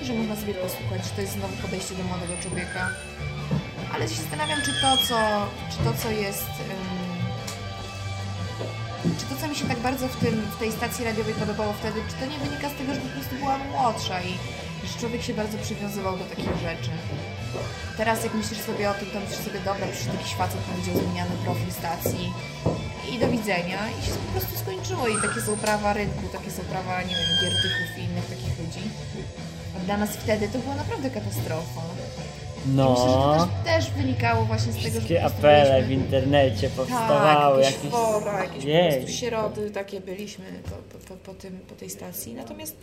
[0.08, 2.90] że można sobie posłuchać, to jest znowu podejście do młodego człowieka.
[3.94, 5.18] Ale się zastanawiam, czy to, co,
[5.72, 6.52] czy to, co jest...
[6.74, 6.98] ym,
[9.20, 12.00] czy to, co mi się tak bardzo w, tym, w tej stacji radiowej podobało wtedy,
[12.10, 14.34] czy to nie wynika z tego, że po prostu byłam młodsza i
[14.88, 16.92] że człowiek się bardzo przywiązywał do takich rzeczy.
[17.98, 21.36] Teraz jak myślisz sobie o tym, to myślisz sobie, dobra, przyszedł jakiś facet, powiedział zmieniany
[21.44, 22.34] profil stacji
[23.12, 26.62] i do widzenia i się po prostu skończyło i takie są prawa rynku, takie są
[26.74, 28.84] prawa, nie wiem, giertyków i innych takich ludzi.
[29.88, 31.82] Dla nas wtedy to była naprawdę katastrofa.
[32.66, 35.38] I myślę, że to No, też, też wynikało właśnie z tego, że wszystkie po prostu
[35.40, 41.00] apele w byliśmy- internecie powstawały, tak, jakieś fora, jakieś po prostu sierody takie byliśmy po,
[41.08, 42.34] po, po, tym, po tej stacji.
[42.34, 42.76] Natomiast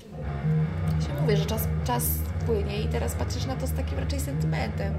[1.07, 2.03] się mówię, że czas, czas
[2.47, 4.95] płynie i teraz patrzysz na to z takim raczej sentymentem.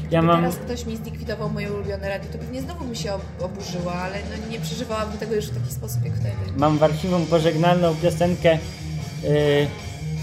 [0.00, 0.40] Gdyby Ja mam...
[0.40, 4.14] teraz ktoś mi zlikwidował moje ulubione radio, to pewnie znowu bym się ob- oburzyła, ale
[4.14, 6.36] no nie przeżywałabym tego już w taki sposób jak wtedy.
[6.56, 8.58] Mam w archiwum pożegnalną piosenkę
[9.24, 9.66] y,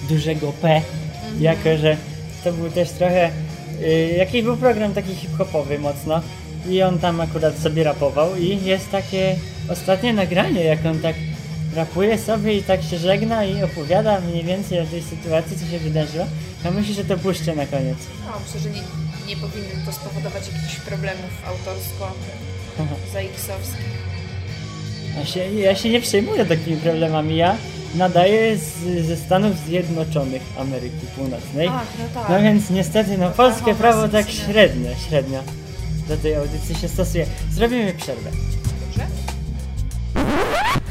[0.10, 0.82] dużego P,
[1.26, 1.44] Mhm.
[1.44, 1.98] jako że
[2.44, 3.32] to był też trochę.
[3.82, 6.22] Y, jakiś był program taki hip-hopowy mocno
[6.70, 9.36] i on tam akurat sobie rapował i jest takie
[9.70, 11.16] ostatnie nagranie, jak on tak
[11.76, 15.80] rapuje sobie i tak się żegna i opowiada mniej więcej o tej sytuacji, co się
[15.80, 16.26] wydarzyło.
[16.66, 17.98] Ja myślę, że to puszczę na koniec.
[18.26, 18.82] No, myślę, że nie,
[19.28, 22.12] nie powinno to spowodować jakichś problemów autorsko
[23.14, 24.00] ZX-owskich.
[25.20, 27.36] Ja się, ja się nie przejmuję takimi problemami.
[27.38, 27.56] Ja
[27.96, 31.68] nadaję z, ze Stanów Zjednoczonych Ameryki Północnej.
[31.68, 32.30] Ach, no tak.
[32.30, 34.44] No więc niestety, no polskie prawo tak City.
[34.46, 35.40] średnio, średnio
[36.08, 37.26] do tej audycji się stosuje.
[37.52, 38.30] Zrobimy przerwę.
[38.86, 39.08] Dobrze?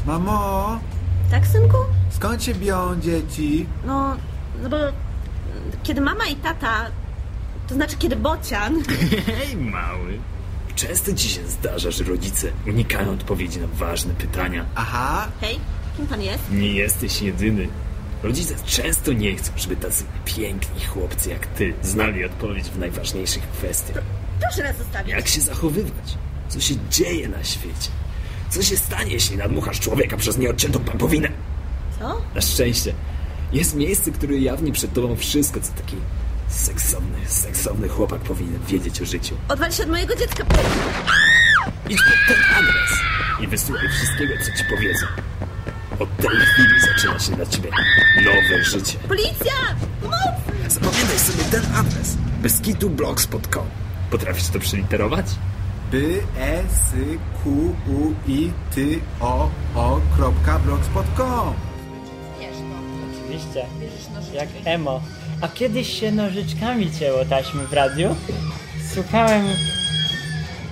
[0.05, 0.79] Mamo,
[1.31, 1.77] Tak, synku?
[2.09, 3.65] skąd się biorą dzieci?
[3.85, 4.15] No,
[4.63, 4.77] no bo
[5.83, 6.85] kiedy mama i tata,
[7.67, 8.83] to znaczy kiedy bocian,
[9.39, 10.19] Hej, mały.
[10.75, 14.65] Często ci się zdarza, że rodzice unikają odpowiedzi na ważne pytania.
[14.75, 15.59] Aha, hej,
[15.99, 16.51] kim pan jest?
[16.51, 17.67] Nie jesteś jedyny.
[18.23, 24.03] Rodzice często nie chcą, żeby tacy piękni chłopcy jak ty znali odpowiedź w najważniejszych kwestiach.
[24.41, 25.11] Proszę nas zostawić.
[25.11, 26.17] Jak się zachowywać?
[26.49, 27.89] Co się dzieje na świecie?
[28.49, 31.29] Co się stanie, jeśli nadmuchasz człowieka przez nieodciętą pampowinę?
[31.99, 32.21] Co?
[32.35, 32.93] Na szczęście
[33.53, 35.95] jest miejsce, które jawni przed tobą wszystko, co taki
[36.47, 39.35] seksowny, seksowny chłopak powinien wiedzieć o życiu.
[39.49, 40.43] Odwal się od mojego dziecka.
[41.89, 42.99] Idź pod ten adres
[43.41, 45.05] i wysłuchaj wszystkiego, co ci powiedzą.
[45.99, 47.69] Od tej chwili zaczyna się dla ciebie
[48.25, 48.97] nowe życie.
[49.07, 49.53] Policja!
[50.01, 50.17] Pomoc!
[50.67, 52.17] Zapamiętaj sobie ten adres.
[52.41, 53.65] Beskitublogs.com
[54.11, 55.25] Potrafisz to przeliterować?
[55.91, 55.97] b,
[56.39, 56.93] e, s,
[57.43, 57.51] q,
[57.87, 58.81] u, i, t,
[59.19, 61.53] o, o, kropka, blogspot.com
[62.39, 62.75] Wiesz, no.
[63.13, 64.35] Oczywiście, Bierzesz nożyczki.
[64.37, 65.01] jak emo.
[65.41, 68.15] A kiedyś się nożyczkami cięło taśmy w radiu.
[68.93, 69.45] Słuchałem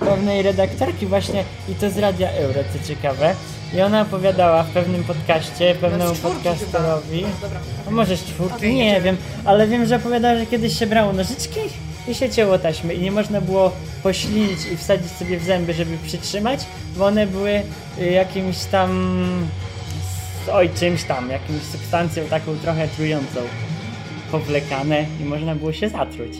[0.00, 3.34] pewnej redaktorki właśnie i to z Radia Euro, co ciekawe.
[3.74, 7.22] I ona opowiadała w pewnym podcaście, No, pewnemu z czwórki podcasterowi.
[7.42, 7.48] No.
[7.88, 9.04] A może z czwórki, Okej, nie jedziemy.
[9.04, 11.60] wiem, ale wiem, że opowiadała, że kiedyś się brało nożyczki
[12.08, 15.98] i się cięło taśmy i nie można było poślinić i wsadzić sobie w zęby, żeby
[16.06, 16.60] przytrzymać,
[16.96, 17.62] bo one były
[18.00, 18.90] y, jakimś tam
[20.46, 23.40] z oj czymś tam, jakimś substancją taką trochę trującą
[24.30, 26.32] powlekane i można było się zatruć,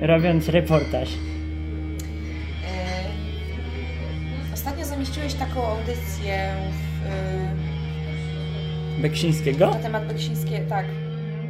[0.00, 1.08] robiąc reportaż.
[5.04, 6.54] Zamieściłeś taką audycję
[7.02, 7.06] w,
[8.98, 9.66] e, Beksińskiego?
[9.70, 10.86] na temat Beksińskiego, tak.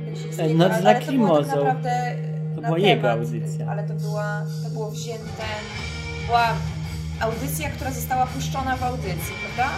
[0.07, 2.17] Beksińskiego, E, Noc ale- z ale to było tak naprawdę
[2.55, 3.67] To była jego temat, audycja.
[3.71, 5.45] Ale to była, to było wzięte,
[6.27, 6.49] była
[7.21, 9.73] audycja, która została puszczona w audycji, prawda?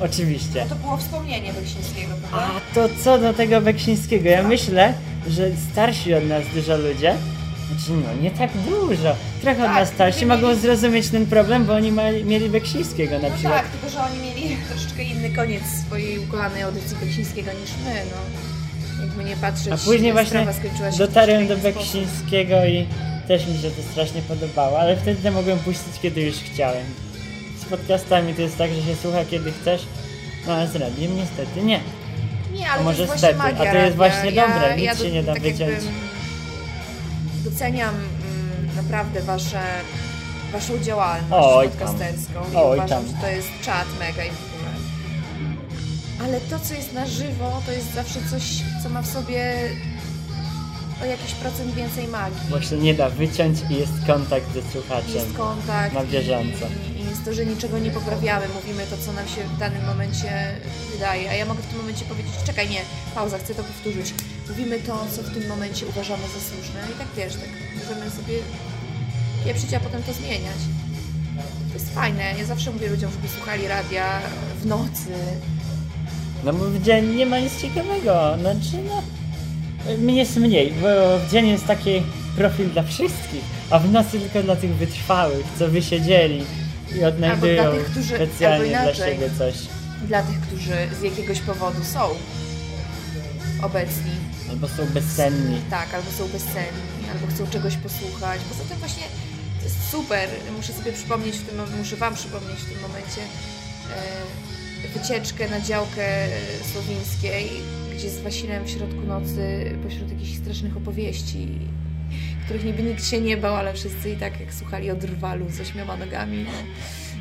[0.00, 0.60] Oczywiście.
[0.62, 2.46] No to było wspomnienie Beksińskiego, prawda?
[2.56, 4.28] A to co do tego Beksińskiego?
[4.28, 4.94] Ja myślę,
[5.28, 7.14] że starsi od nas dużo ludzie,
[7.68, 11.64] znaczy no nie tak dużo, trochę od Tak, nas starsi mogą mieli- zrozumieć ten problem,
[11.66, 13.62] bo oni ma, mieli Beksińskiego na No przykład.
[13.62, 18.48] tak, tylko że oni mieli troszeczkę inny koniec swojej ukochanej audycji Beksińskiego niż my, no.
[19.04, 20.46] Jakby nie patrzeć, A później właśnie
[20.98, 21.56] dotarłem do.
[21.56, 22.86] Beksińskiego i
[23.28, 26.84] też mi się to strasznie podobało, ale wtedy mogłem puścić kiedy już chciałem.
[27.62, 29.82] Z podcastami to jest tak, że się słucha kiedy chcesz,
[30.46, 31.80] no a z radiem niestety nie.
[32.54, 34.84] Nie, ale A może to jest stety, magia a to jest właśnie ja, dobre, nic
[34.84, 35.84] ja się nie da tak jakby wyciąć.
[37.44, 39.62] Doceniam mm, naprawdę wasze,
[40.52, 41.78] waszą działalność Oj tam.
[41.78, 43.14] podcasterską i Oj uważam, tam.
[43.16, 44.70] że to jest czat mega i w ogóle.
[46.24, 48.42] ale to, co jest na żywo, to jest zawsze coś,
[48.82, 49.54] co ma w sobie
[51.02, 52.68] o jakiś procent więcej magii.
[52.68, 55.14] Się nie da wyciąć i jest kontakt ze słuchaczem.
[55.14, 55.94] Jest kontakt.
[55.94, 56.66] Na bieżąco.
[56.96, 56.97] I,
[57.28, 60.30] to, że niczego nie poprawiamy, mówimy to, co nam się w danym momencie
[60.92, 61.30] wydaje.
[61.30, 62.80] A ja mogę w tym momencie powiedzieć, czekaj, nie,
[63.14, 64.14] pauza, chcę to powtórzyć.
[64.48, 66.80] Mówimy to, co w tym momencie uważamy za słuszne.
[66.94, 68.34] I tak wiesz, tak możemy sobie
[69.44, 70.60] pieprzyć, a potem to zmieniać.
[71.68, 72.24] To jest fajne.
[72.38, 74.20] Ja zawsze mówię ludziom, żeby słuchali radia
[74.60, 75.12] w nocy.
[76.44, 78.36] No bo w dzień nie ma nic ciekawego.
[78.40, 79.02] Znaczy no.
[79.98, 82.02] Mnie jest mniej, bo w dzień jest taki
[82.36, 86.44] profil dla wszystkich, a w nocy tylko dla tych wytrwałych, co wysiedzieli
[86.96, 89.14] i odnajdują Albo dla tych, którzy- specjalnie albo dla inaczej.
[89.14, 89.54] siebie coś.
[90.06, 92.00] Dla tych, którzy z jakiegoś powodu są
[93.62, 94.10] obecni.
[94.50, 95.60] Albo są bezsenni.
[95.70, 98.40] Tak, albo są bezsenni, albo chcą czegoś posłuchać.
[98.48, 99.02] Poza tym właśnie
[99.58, 100.28] to jest super.
[100.56, 103.20] Muszę sobie przypomnieć w tym muszę Wam przypomnieć w tym momencie
[103.96, 106.28] e, wycieczkę na działkę e,
[106.72, 107.50] słowińskiej,
[107.96, 111.48] gdzie z Wasilem w środku nocy, pośród jakichś strasznych opowieści,
[112.48, 115.60] których niby nikt się nie bał, ale wszyscy i tak jak słuchali o drwalu z
[115.60, 116.46] ośmioma nogami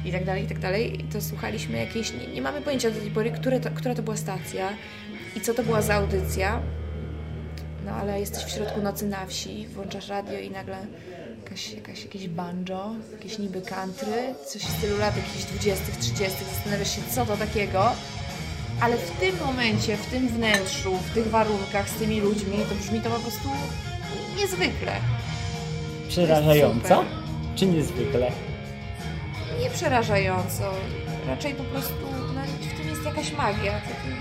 [0.06, 3.12] i tak dalej, i tak dalej, to słuchaliśmy jakiejś, nie, nie mamy pojęcia do tej
[3.12, 4.70] pory, które to, która to była stacja
[5.36, 6.62] i co to była za audycja,
[7.86, 10.78] no ale jesteś w środku nocy na wsi, włączasz radio i nagle
[11.44, 16.96] jakaś, jakaś, jakieś banjo, jakieś niby country, coś w stylu lat jakichś 20., 30., zastanawiasz
[16.96, 17.92] się, co to takiego,
[18.82, 23.02] ale w tym momencie, w tym wnętrzu, w tych warunkach, z tymi ludźmi, to brzmi
[23.02, 23.50] to po prostu
[24.38, 25.17] niezwykle.
[26.10, 27.04] Przerażająco?
[27.56, 28.32] Czy niezwykle?
[29.62, 30.64] Nie przerażająco,
[31.28, 31.94] raczej po prostu
[32.36, 32.42] no,
[32.74, 33.72] w tym jest jakaś magia.
[33.72, 34.16] Taki...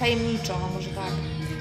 [0.00, 1.10] Tajemniczo, a może tak.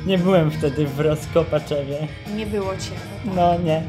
[0.06, 2.08] Nie byłem wtedy w Roskopaczewie.
[2.36, 2.92] Nie było cię,
[3.26, 3.82] no tak, No nie.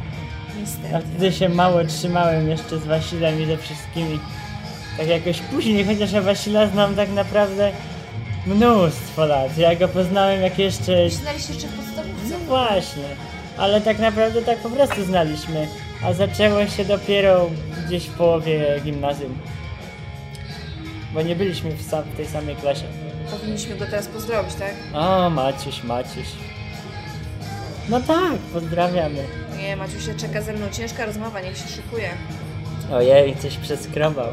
[0.60, 0.96] niestety.
[0.96, 4.20] A wtedy się mało trzymałem jeszcze z Wasilem i ze wszystkimi.
[4.98, 7.72] Tak jakoś później, chociaż ja Wasila znam tak naprawdę
[8.46, 9.58] mnóstwo lat.
[9.58, 11.10] Ja go poznałem jak jeszcze...
[11.10, 12.30] Znaliście jeszcze w podstawówce.
[12.30, 13.04] No właśnie.
[13.60, 15.68] Ale tak naprawdę tak po prostu znaliśmy.
[16.04, 17.50] A zaczęło się dopiero
[17.86, 19.38] gdzieś w połowie gimnazjum.
[21.14, 22.84] Bo nie byliśmy w, sam, w tej samej klasie.
[23.30, 24.74] Powinniśmy go teraz pozdrowić, tak?
[24.94, 26.26] O, Maciuś, Maciuś.
[27.88, 29.24] No tak, pozdrawiamy.
[29.58, 32.10] Nie, Maciusia czeka ze mną ciężka rozmowa, niech się szykuje.
[32.92, 34.28] Ojej, coś przeskrobał.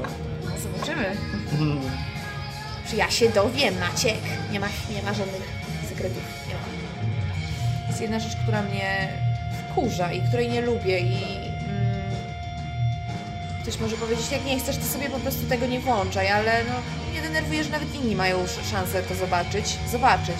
[0.45, 1.05] No, zobaczymy.
[2.89, 4.19] Czy ja się dowiem, Maciek?
[4.51, 5.49] Nie ma, nie ma żadnych
[5.89, 6.23] sekretów.
[7.97, 9.09] Jest jedna rzecz, która mnie
[9.69, 12.11] wkurza i której nie lubię i mm,
[13.61, 16.73] ktoś może powiedzieć, jak nie chcesz, to sobie po prostu tego nie włączaj, ale no,
[17.11, 19.77] mnie denerwuje, że nawet inni mają sz- szansę to zobaczyć.
[19.91, 20.35] Zobaczyć.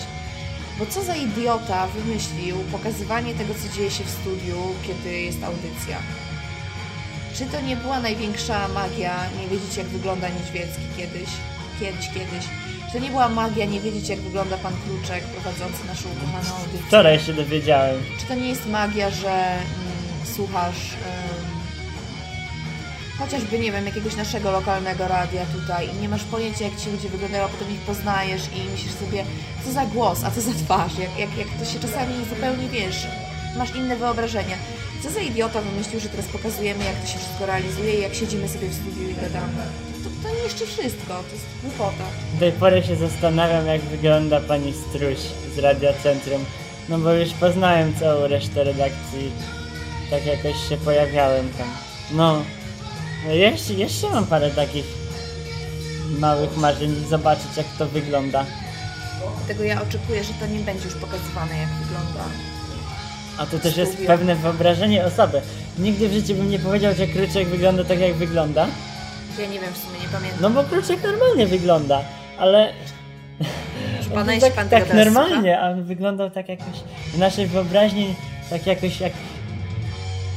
[0.78, 5.98] Bo co za idiota wymyślił pokazywanie tego, co dzieje się w studiu, kiedy jest audycja?
[7.34, 11.28] Czy to nie była największa magia nie wiedzieć, jak wygląda Niedźwiecki kiedyś?
[11.80, 12.44] Kiedyś, kiedyś.
[12.88, 16.86] Czy to nie była magia nie wiedzieć, jak wygląda pan Kluczek prowadzący naszą ukochaną audycję?
[16.86, 17.96] Wczoraj się dowiedziałem.
[18.20, 21.44] Czy to nie jest magia, że mm, słuchasz em,
[23.18, 27.08] chociażby, nie wiem, jakiegoś naszego lokalnego radia tutaj i nie masz pojęcia, jak ci ludzie
[27.08, 29.24] wyglądają, a potem ich poznajesz i myślisz sobie,
[29.64, 33.06] co za głos, a co za twarz, jak, jak, jak to się czasami zupełnie, wiesz,
[33.58, 34.56] masz inne wyobrażenia.
[35.02, 38.48] Co za idiota wymyślił, że teraz pokazujemy, jak to się wszystko realizuje i jak siedzimy
[38.48, 39.87] sobie w studiu i gadamy.
[40.04, 42.04] To, to nie jeszcze wszystko, to jest głupota.
[42.34, 45.18] Do tej pory się zastanawiam, jak wygląda pani Struś
[45.54, 46.44] z Radia Centrum.
[46.88, 49.32] No bo już poznałem całą resztę redakcji.
[50.10, 51.68] Tak jakoś się pojawiałem tam.
[52.12, 52.42] No.
[53.26, 54.84] no jeszcze, jeszcze mam parę takich
[56.18, 58.46] małych marzeń zobaczyć, jak to wygląda.
[59.36, 62.24] Dlatego ja oczekuję, że to nie będzie już pokazywane, jak wygląda.
[63.38, 64.06] A to też jest Studio.
[64.06, 65.40] pewne wyobrażenie osoby.
[65.78, 68.66] Nigdy w życiu bym nie powiedział, że Kruczek wygląda tak, jak wygląda.
[69.38, 70.40] Ja nie wiem, w sumie nie pamiętam.
[70.40, 72.02] No bo Kruczek normalnie wygląda,
[72.38, 72.72] ale
[73.94, 76.76] Proszę pana, tak, pan tak normalnie, a on wyglądał tak jakoś
[77.14, 78.14] w naszej wyobraźni,
[78.50, 79.12] tak jakoś jak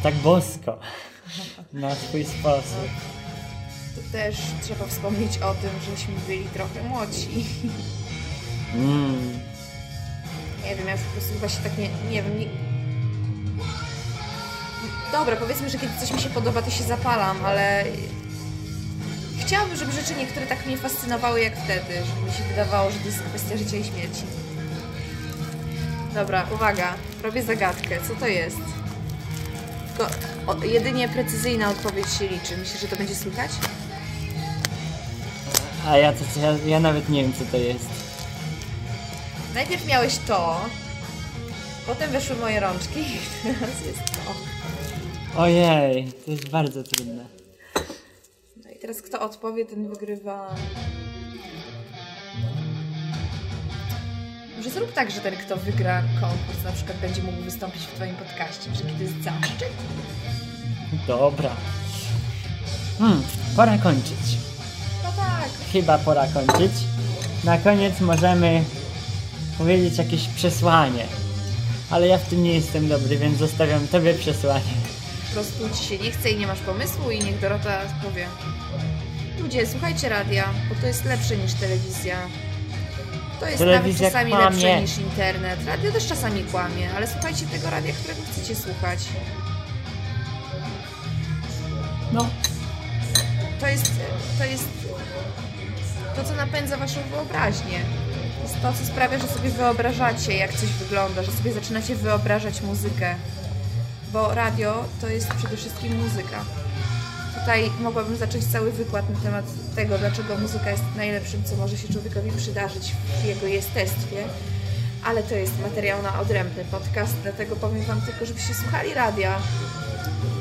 [0.04, 0.80] tak bosko.
[1.74, 2.90] Na swój sposób.
[3.94, 7.28] słucha, to też trzeba wspomnieć o tym, żeśmy byli trochę młodzi.
[8.76, 9.40] Mm.
[10.64, 12.46] Nie wiem, ja już po prostu chyba się tak nie, nie wiem, nie...
[15.12, 17.84] Dobra, powiedzmy, że kiedy coś mi się podoba, to się zapalam, ale
[19.46, 23.06] chciałabym, żeby rzeczy niektóre tak mnie fascynowały jak wtedy, żeby mi się wydawało, że to
[23.06, 24.24] jest kwestia życia i śmierci.
[26.14, 27.98] Dobra, uwaga, robię zagadkę.
[28.08, 28.58] Co to jest?
[29.88, 30.14] Tylko
[30.48, 32.58] o, jedynie precyzyjna odpowiedź się liczy.
[32.58, 33.52] Myślisz, że to będzie słychać?
[35.88, 37.86] A ja to ja, ja nawet nie wiem co to jest.
[39.54, 40.62] Najpierw miałeś to,
[41.88, 44.32] potem weszły moje rączki i teraz jest to.
[45.42, 47.41] Ojej, to jest bardzo trudne.
[48.82, 50.56] Teraz kto odpowie, ten wygrywa
[54.58, 58.16] Może zrób tak, że ten, kto wygra konkurs, na przykład będzie mógł wystąpić w Twoim
[58.16, 59.74] podcaście, że kiedy jest zaszczyt.
[61.08, 61.50] Dobra.
[63.00, 63.24] Hmm,
[63.56, 64.38] pora kończyć.
[65.04, 65.50] No tak.
[65.74, 66.72] Chyba pora kończyć.
[67.44, 68.64] Na koniec możemy
[69.58, 71.06] powiedzieć jakieś przesłanie.
[71.90, 74.74] Ale ja w tym nie jestem dobry, więc zostawiam tobie przesłanie.
[75.28, 78.28] Po prostu Ci się nie chce i nie masz pomysłu i niech Dorota powie.
[79.40, 82.18] Ludzie, słuchajcie radia, bo to jest lepsze niż telewizja.
[83.40, 84.46] To jest Telewizja nawet czasami kłamie.
[84.56, 85.60] lepsze niż internet.
[85.68, 89.00] Radio też czasami kłamie, ale słuchajcie tego radia, którego chcecie słuchać.
[92.14, 92.28] No,
[93.60, 93.92] To jest,
[94.38, 94.68] to jest
[96.16, 97.80] to, co napędza waszą wyobraźnię.
[98.38, 102.62] To jest to, co sprawia, że sobie wyobrażacie, jak coś wygląda, że sobie zaczynacie wyobrażać
[102.62, 103.16] muzykę.
[104.14, 106.46] Bo radio to jest przede wszystkim muzyka.
[107.42, 111.94] Tutaj mogłabym zacząć cały wykład na temat tego, dlaczego muzyka jest najlepszym, co może się
[111.94, 114.24] człowiekowi przydarzyć w jego jestestwie.
[115.04, 119.40] Ale to jest materiał na odrębny podcast, dlatego powiem Wam tylko, żebyście słuchali radia,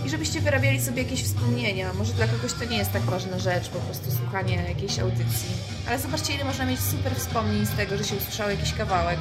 [0.07, 1.93] i żebyście wyrabiali sobie jakieś wspomnienia.
[1.93, 5.51] Może dla kogoś to nie jest tak ważna rzecz, po prostu słuchanie jakiejś audycji.
[5.89, 9.19] Ale zobaczcie, ile można mieć super wspomnień z tego, że się usłyszało jakiś kawałek.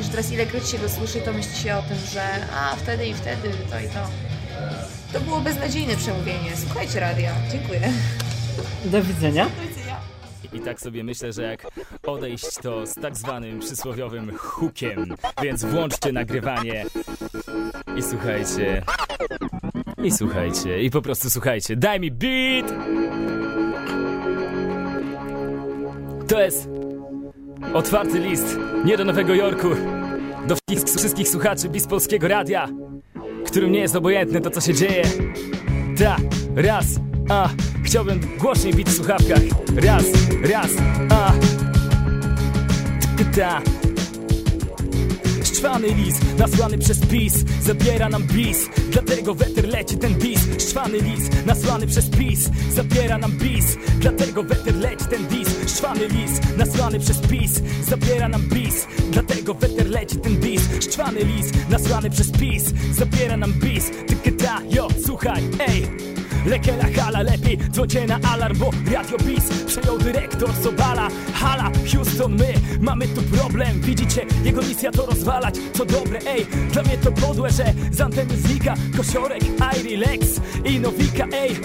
[0.00, 2.22] I teraz ilekroć się go słyszy, to myśli się o tym, że
[2.56, 4.27] a, wtedy i wtedy, to i to.
[5.12, 6.50] To było beznadziejne przemówienie.
[6.56, 7.32] Słuchajcie radia.
[7.52, 7.80] Dziękuję.
[8.84, 9.46] do widzenia.
[10.52, 11.66] I tak sobie myślę, że jak
[12.06, 16.84] odejść to z tak zwanym przysłowiowym hookiem, więc włączcie nagrywanie
[17.96, 18.82] i słuchajcie.
[20.04, 21.76] I słuchajcie, i po prostu słuchajcie.
[21.76, 22.72] Daj mi beat!
[26.28, 26.68] To jest
[27.74, 29.68] otwarty list nie do Nowego Jorku,
[30.46, 32.68] do wszystkich, wszystkich słuchaczy bis polskiego radia,
[33.50, 35.04] którym nie jest obojętne to, co się dzieje.
[35.98, 36.16] Ta,
[36.56, 36.86] raz,
[37.28, 37.48] a,
[37.84, 39.40] chciałbym głośniej bić w słuchawkach.
[39.76, 40.04] Raz,
[40.42, 40.70] raz,
[41.10, 41.32] a.
[43.36, 43.87] Ta.
[45.58, 51.46] Szczwany lis, nasłany przez PiS Zabiera nam bis, dlatego weter leci ten dis Szczwany lis,
[51.46, 55.48] nasłany przez PiS Zabiera nam bis, dlatego weter leci ten dis.
[55.74, 60.62] Szczwany lis, nasłany przez PiS Zabiera nam bis, dlatego weter leci ten dis.
[60.80, 66.17] Szczwany lis, nasłany przez PiS Zabiera nam bis, tyketa, jo, słuchaj, ej
[66.48, 72.54] Lekela hala, lepiej dzwońcie na alarm, bo Radio Bis przejął dyrektor Sobala Hala, Houston, my
[72.80, 73.80] mamy tu problem.
[73.80, 78.36] Widzicie, jego misja to rozwalać, co dobre, ej Dla mnie to podłe, że z anteny
[78.36, 81.56] znika Kosiorek, Airy, Lex i Nowika, ej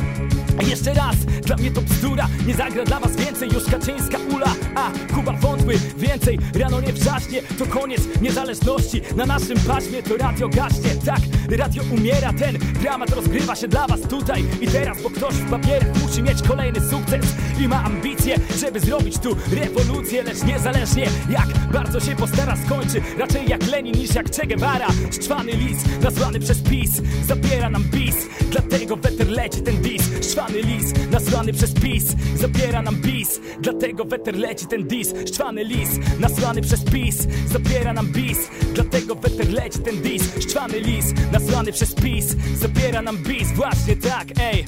[0.61, 4.91] jeszcze raz, dla mnie to bzdura Nie zagra dla was więcej, już Kaczyńska ula A,
[5.15, 6.39] Kuba wątły, więcej.
[6.55, 9.01] Rano nie wrzaśnie, to koniec niezależności.
[9.15, 11.19] Na naszym paśmie to radio gaśnie Tak,
[11.57, 16.01] radio umiera, ten dramat rozgrywa się dla was tutaj I teraz, bo ktoś w papierach
[16.01, 17.25] musi mieć kolejny sukces
[17.59, 20.23] I ma ambicje, żeby zrobić tu rewolucję.
[20.23, 24.87] Lecz niezależnie jak bardzo się postara skończy Raczej jak Lenin niż jak Che Guevara.
[25.11, 28.15] Szczwany lis, nazwany przez PiS Zabiera nam bis,
[28.51, 30.03] dlatego weter leci ten dis
[30.43, 32.15] Szczwany lis, nasłany przez PiS.
[32.35, 35.13] Zabiera nam bis, dlatego weter leci ten dis.
[35.27, 37.27] Szczwany lis, nasłany przez PiS.
[37.51, 38.37] Zabiera nam bis,
[38.73, 40.23] dlatego weter leci ten dis.
[40.39, 42.35] Szczwany lis, nasłany przez PiS.
[42.55, 44.65] Zabiera nam bis, właśnie tak, ej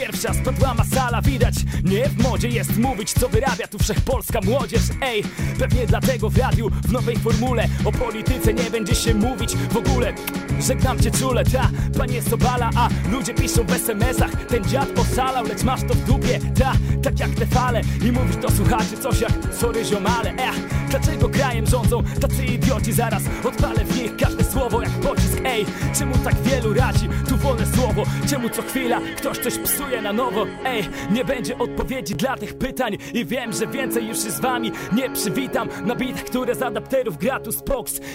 [0.00, 1.54] Pierwsza spadła masala, widać.
[1.84, 4.82] Nie w modzie jest mówić, co wyrabia tu wszechpolska młodzież.
[5.02, 5.22] Ej,
[5.58, 10.12] pewnie dlatego w radiu w nowej formule O polityce nie będzie się mówić w ogóle.
[10.60, 15.62] Żegnam cię czule, ta, panie Sobala A ludzie piszą w SMS-ach Ten dziad osalał, lecz
[15.62, 17.80] masz to w dupie Ta, tak jak te fale.
[18.04, 22.92] I mówisz do słuchaczy coś jak Sorry ziomale, ech Dlaczego krajem rządzą tacy idioci?
[22.92, 25.38] Zaraz odpalę w nich każde słowo jak pocisk.
[25.44, 25.66] Ej,
[25.98, 27.08] czemu tak wielu radzi?
[27.28, 28.02] Tu wolne słowo.
[28.30, 30.46] Czemu co chwila ktoś coś psuje na nowo.
[30.64, 32.98] Ej, nie będzie odpowiedzi dla tych pytań.
[33.14, 35.68] I wiem, że więcej już się z wami nie przywitam.
[35.84, 37.50] Na bitach, które z adapterów gra tu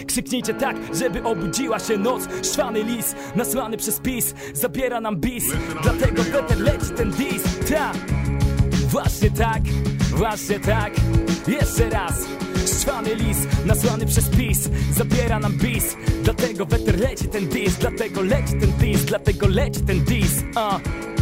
[0.06, 2.28] Krzyknijcie tak, żeby obudziła się noc.
[2.52, 5.44] Szwany lis, nasłany przez PiS Zabiera nam bis,
[5.82, 7.42] dlatego weter leci ten dis.
[7.70, 7.92] Ta,
[8.88, 9.62] właśnie tak,
[10.10, 10.92] właśnie tak.
[11.48, 12.14] Jeszcze raz.
[12.78, 15.96] Szczwany lis, nasłany przez PiS Zabiera nam bis.
[16.24, 17.76] Dlatego weter leci ten dis.
[17.76, 19.04] Dlatego leci ten dis.
[19.04, 20.42] Dlatego leci ten dis.
[20.56, 21.21] Uh.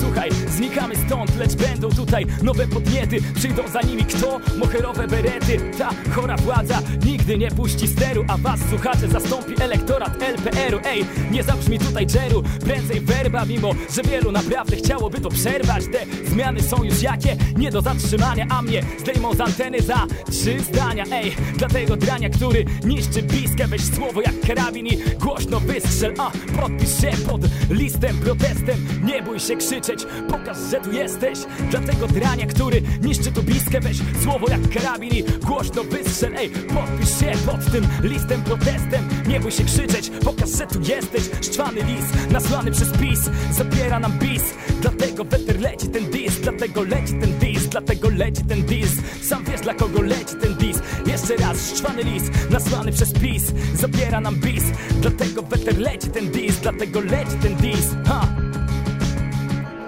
[0.00, 3.18] Słuchaj, znikamy stąd, lecz będą tutaj nowe podniety.
[3.34, 4.40] Przyjdą za nimi kto?
[4.58, 5.60] Moherowe berety.
[5.78, 11.42] Ta chora władza nigdy nie puści steru A was słuchacze zastąpi elektorat LPR-u Ej, nie
[11.42, 15.84] zabrzmi tutaj dżeru, prędzej werba Mimo, że wielu naprawdę chciałoby to przerwać.
[15.92, 17.36] Te zmiany są już jakie?
[17.56, 21.04] Nie do zatrzymania A mnie zdejmą z anteny za trzy zdania.
[21.12, 26.14] Ej, dla tego drania, który niszczy piskę Weź słowo jak karabin i głośno wystrzel.
[26.18, 26.30] A,
[26.60, 27.40] podpisz się pod
[27.70, 28.86] listem, protestem.
[29.04, 31.38] Nie bój się krzyczeć krzyczeć Pokaż, że tu jesteś.
[31.70, 36.34] Dla tego drania, który niszczy tu biskę Weź słowo jak karabin i głośno wystrzel.
[36.36, 39.08] Ej, podpisz się pod tym listem protestem.
[39.26, 41.22] Nie bój się krzyczeć, pokaż, że tu jesteś.
[41.42, 43.20] Szczwany lis, nasłany przez PiS.
[43.52, 44.42] Zabiera nam bis.
[44.80, 46.40] Dlatego weter leci ten dis.
[46.40, 47.66] Dlatego leci ten dis.
[47.66, 48.90] Dlatego leci ten dis.
[49.22, 50.78] Sam wiesz dla kogo leci ten dis.
[51.06, 53.52] Jeszcze raz, szczwany lis Nasłany przez PiS.
[53.74, 54.64] Zabiera nam bis.
[55.00, 56.56] Dlatego weter leci ten dis.
[56.56, 57.86] Dlatego leci ten dis.
[58.06, 58.45] Ha!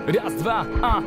[0.08, 1.02] Raz, dwa, a.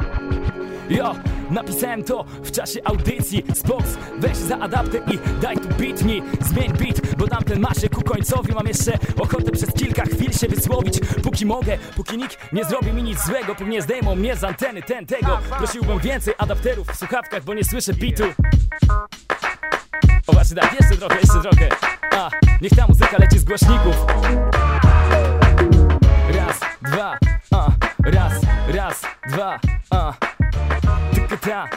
[0.89, 1.15] Jo,
[1.51, 3.43] napisałem to w czasie audycji.
[3.55, 6.23] Spox, weź za adaptę i daj tu beat mi.
[6.41, 8.53] Zmień beat, bo dam ten maszy ku końcowi.
[8.53, 10.99] Mam jeszcze ochotę przez kilka chwil się wysłowić.
[11.23, 14.81] Póki mogę, póki nikt nie zrobi mi nic złego Pewnie zdejmą mnie z anteny.
[14.81, 18.23] Ten tego Prosiłbym więcej adapterów w słuchawkach, bo nie słyszę bitu.
[20.27, 21.69] O właśnie tak, jeszcze trochę, jeszcze trochę.
[22.11, 22.29] A,
[22.61, 23.95] niech ta muzyka leci z głośników.
[26.33, 27.17] Raz, dwa,
[27.51, 28.33] a, raz,
[28.67, 30.13] raz, dwa, a.
[31.13, 31.67] Tylko ta.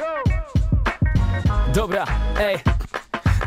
[1.74, 2.04] Dobra,
[2.40, 2.58] ej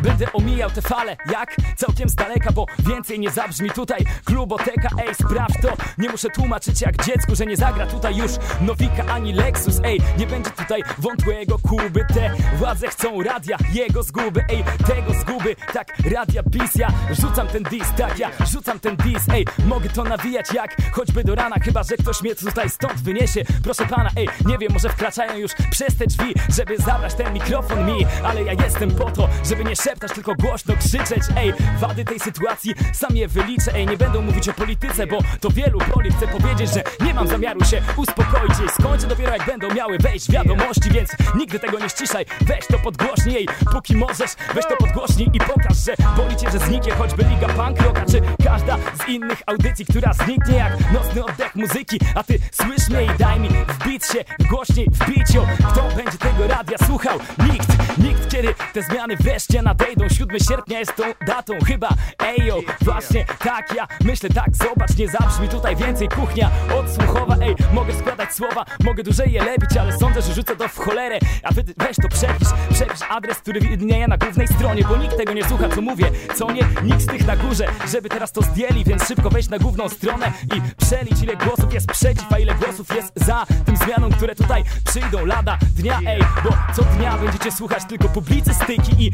[0.08, 1.55] Będę omijał te fale, jak?
[1.78, 4.05] Całkiem z daleka, bo więcej nie zabrzmi tutaj.
[4.26, 5.70] Kluboteka, ej, sprawdź to.
[5.97, 8.32] Nie muszę tłumaczyć jak dziecku, że nie zagra tutaj już
[8.62, 12.05] Nowika ani Lexus, ej Nie będzie tutaj wątłego Kuby.
[12.14, 17.64] Te władze chcą radia, jego zguby, ej Tego zguby, tak, radia bis Ja rzucam ten
[17.64, 19.45] dis, tak, ja rzucam ten dis, ej.
[19.66, 23.43] Mogę to nawijać jak choćby do rana Chyba, że ktoś mnie tutaj stąd wyniesie.
[23.64, 27.86] Proszę pana, ej, nie wiem, może wkraczają już przez te drzwi Żeby zabrać ten mikrofon
[27.86, 32.20] mi Ale ja jestem po to, żeby nie szeptać, tylko głośno krzyczeć Ej, wady tej
[32.20, 36.28] sytuacji sam je wyliczę Ej, nie będę mówić o polityce, bo to wielu boli Chcę
[36.28, 40.89] powiedzieć, że nie mam zamiaru się uspokoić Ej, skończę dopiero jak będą miały wejść wiadomości
[40.91, 45.39] Więc nigdy tego nie ściszaj, weź to podgłośnij Ej, póki możesz, weź to podgłośnij i
[45.39, 49.86] pokaż, że boli cię, że zniknie choćby Liga Punk Rocka Czy każda z innych audycji,
[49.86, 54.48] która zniknie jak nocny oddech muzyki A ty słysz mnie i daj mi wbić się
[54.50, 57.20] głośniej w biciu Kto będzie tego radia słuchał?
[57.52, 61.89] Nikt, nikt, kiedy te zmiany wreszcie nadejdą 7 sierpnia jest tą datą chyba.
[62.19, 66.49] Ejo, właśnie tak ja myślę tak Zobacz, nie zabrzmi tutaj więcej kuchnia
[66.80, 67.36] odsłuchowa.
[67.41, 71.19] Ej, mogę składać słowa, mogę dłużej je lepić Ale sądzę, że rzucę to w cholerę.
[71.43, 75.34] A wy weź to przepisz, przepisz adres, który widnieje na głównej stronie Bo nikt tego
[75.34, 78.84] nie słucha co mówię, co nie, nikt z tych na górze Żeby teraz to zdjęli,
[78.84, 82.95] więc szybko wejdź na główną stronę I przelicz ile głosów jest przeciw, a ile głosów
[82.95, 85.25] jest za Tym zmianom, które tutaj przyjdą.
[85.25, 89.11] Lada dnia Ej, bo co dnia będziecie słuchać tylko publicystyki i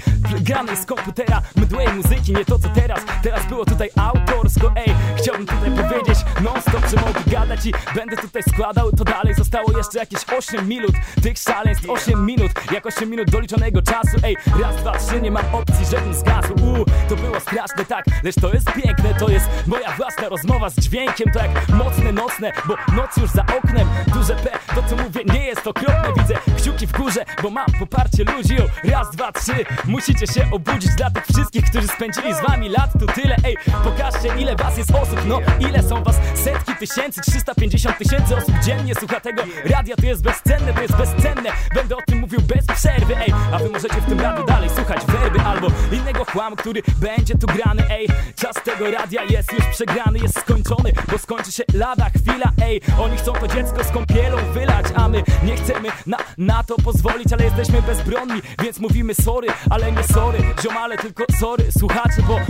[0.53, 3.01] granej z komputera mdłej muzyki, nie to co teraz.
[3.23, 4.95] Teraz było tutaj autorsko, ej.
[5.17, 8.91] Chciałbym tutaj powiedzieć non stop, że mogę gadać i będę tutaj składał.
[8.91, 10.91] To dalej zostało jeszcze jakieś 8 minut.
[11.23, 15.55] Tych szaleństw 8 minut, jak 8 minut doliczonego czasu Ej, raz, dwa, trzy, nie mam
[15.55, 16.53] opcji, żebym zgasł.
[16.53, 20.75] Uuu, to było straszne, tak, lecz to jest piękne To jest moja własna rozmowa z
[20.75, 21.31] dźwiękiem.
[21.31, 23.87] To jak mocne, nocne, bo noc już za oknem.
[24.13, 26.13] Duże P, to co mówię nie jest okropne.
[26.17, 28.57] Widzę kciuki w górze, bo mam poparcie ludzi.
[28.61, 32.91] O, Raz, dwa, trzy, musicie się obudzić Dla tych wszystkich, którzy spędzili z wami lat.
[32.99, 36.15] Tu tyle Ej, pokażcie ile was jest osób, no ile są was?
[36.35, 39.95] Setki tysięcy 350 tysięcy osób dziennie słucha tego radia.
[39.95, 41.51] To jest bezcenne, to jest bezcenne.
[41.75, 43.33] Będę o tym mówił bez przerwy, ej.
[43.51, 47.47] A wy możecie w tym radiu dalej słuchać werby Albo innego chłamu, który będzie tu
[47.47, 48.07] grany, ej.
[48.35, 52.81] Czas tego radia jest już przegrany, jest skończony Bo skończy się lada chwila, ej.
[52.99, 57.33] Oni chcą to dziecko z kąpielą wylać A my nie chcemy na, na to pozwolić
[57.33, 60.32] Ale jesteśmy bezbronni, więc mówimy sorry Ale nie sorry,
[60.63, 62.43] ziomale, tylko sorry Słuchacze, bo e,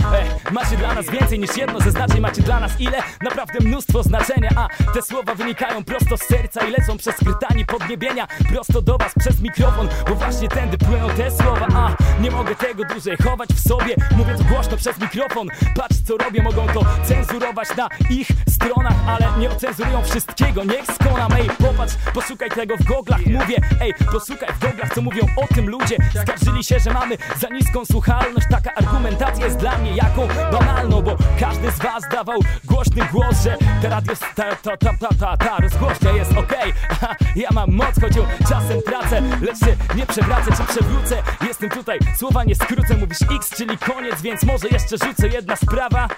[0.52, 3.02] macie dla nas więcej niż jedno Zaznaczeń macie dla nas ile?
[3.22, 8.26] Naprawdę mnóstwo znaczenia A te słowa wynikają prosto z serca I lecą przez skrytani podniebienia.
[8.52, 12.84] Prosto do was przez mikrofon Bo właśnie tędy płyną te słowa A nie mogę tego
[12.84, 13.96] dłużej chować w sobie.
[14.16, 15.48] Mówię to głośno przez mikrofon.
[15.76, 21.32] Patrz co robię, mogą to cenzurować na ich stronach Ale nie ocenzurują wszystkiego, niech skonam
[21.32, 25.70] Ej, popatrz, poszukaj tego w goglach Mówię, ej, posłuchaj w goglach co mówią o tym
[25.70, 25.96] ludzie.
[26.22, 31.16] Skarżyli się, że mamy za niską słuchalność Taka argumentacja jest dla mnie jaką banalną Bo
[31.40, 36.12] każdy z was dawał głośny głos, że radio, ta, ta, ta, ta, ta, ta rozgłośnia
[36.12, 36.72] jest okej.
[37.02, 37.16] Okay.
[37.36, 41.22] Ja mam moc, choć ją czasem tracę Lecz się nie przewracę czy przewrócę.
[41.48, 46.08] Jestem tutaj, słowa nie skrócę Mówisz X, czyli koniec, więc może jeszcze rzucę jedna sprawa.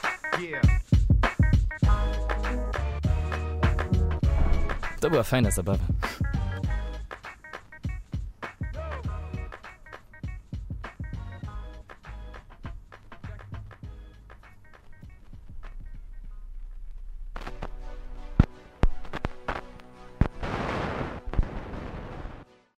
[5.00, 5.84] To była fajna zabawa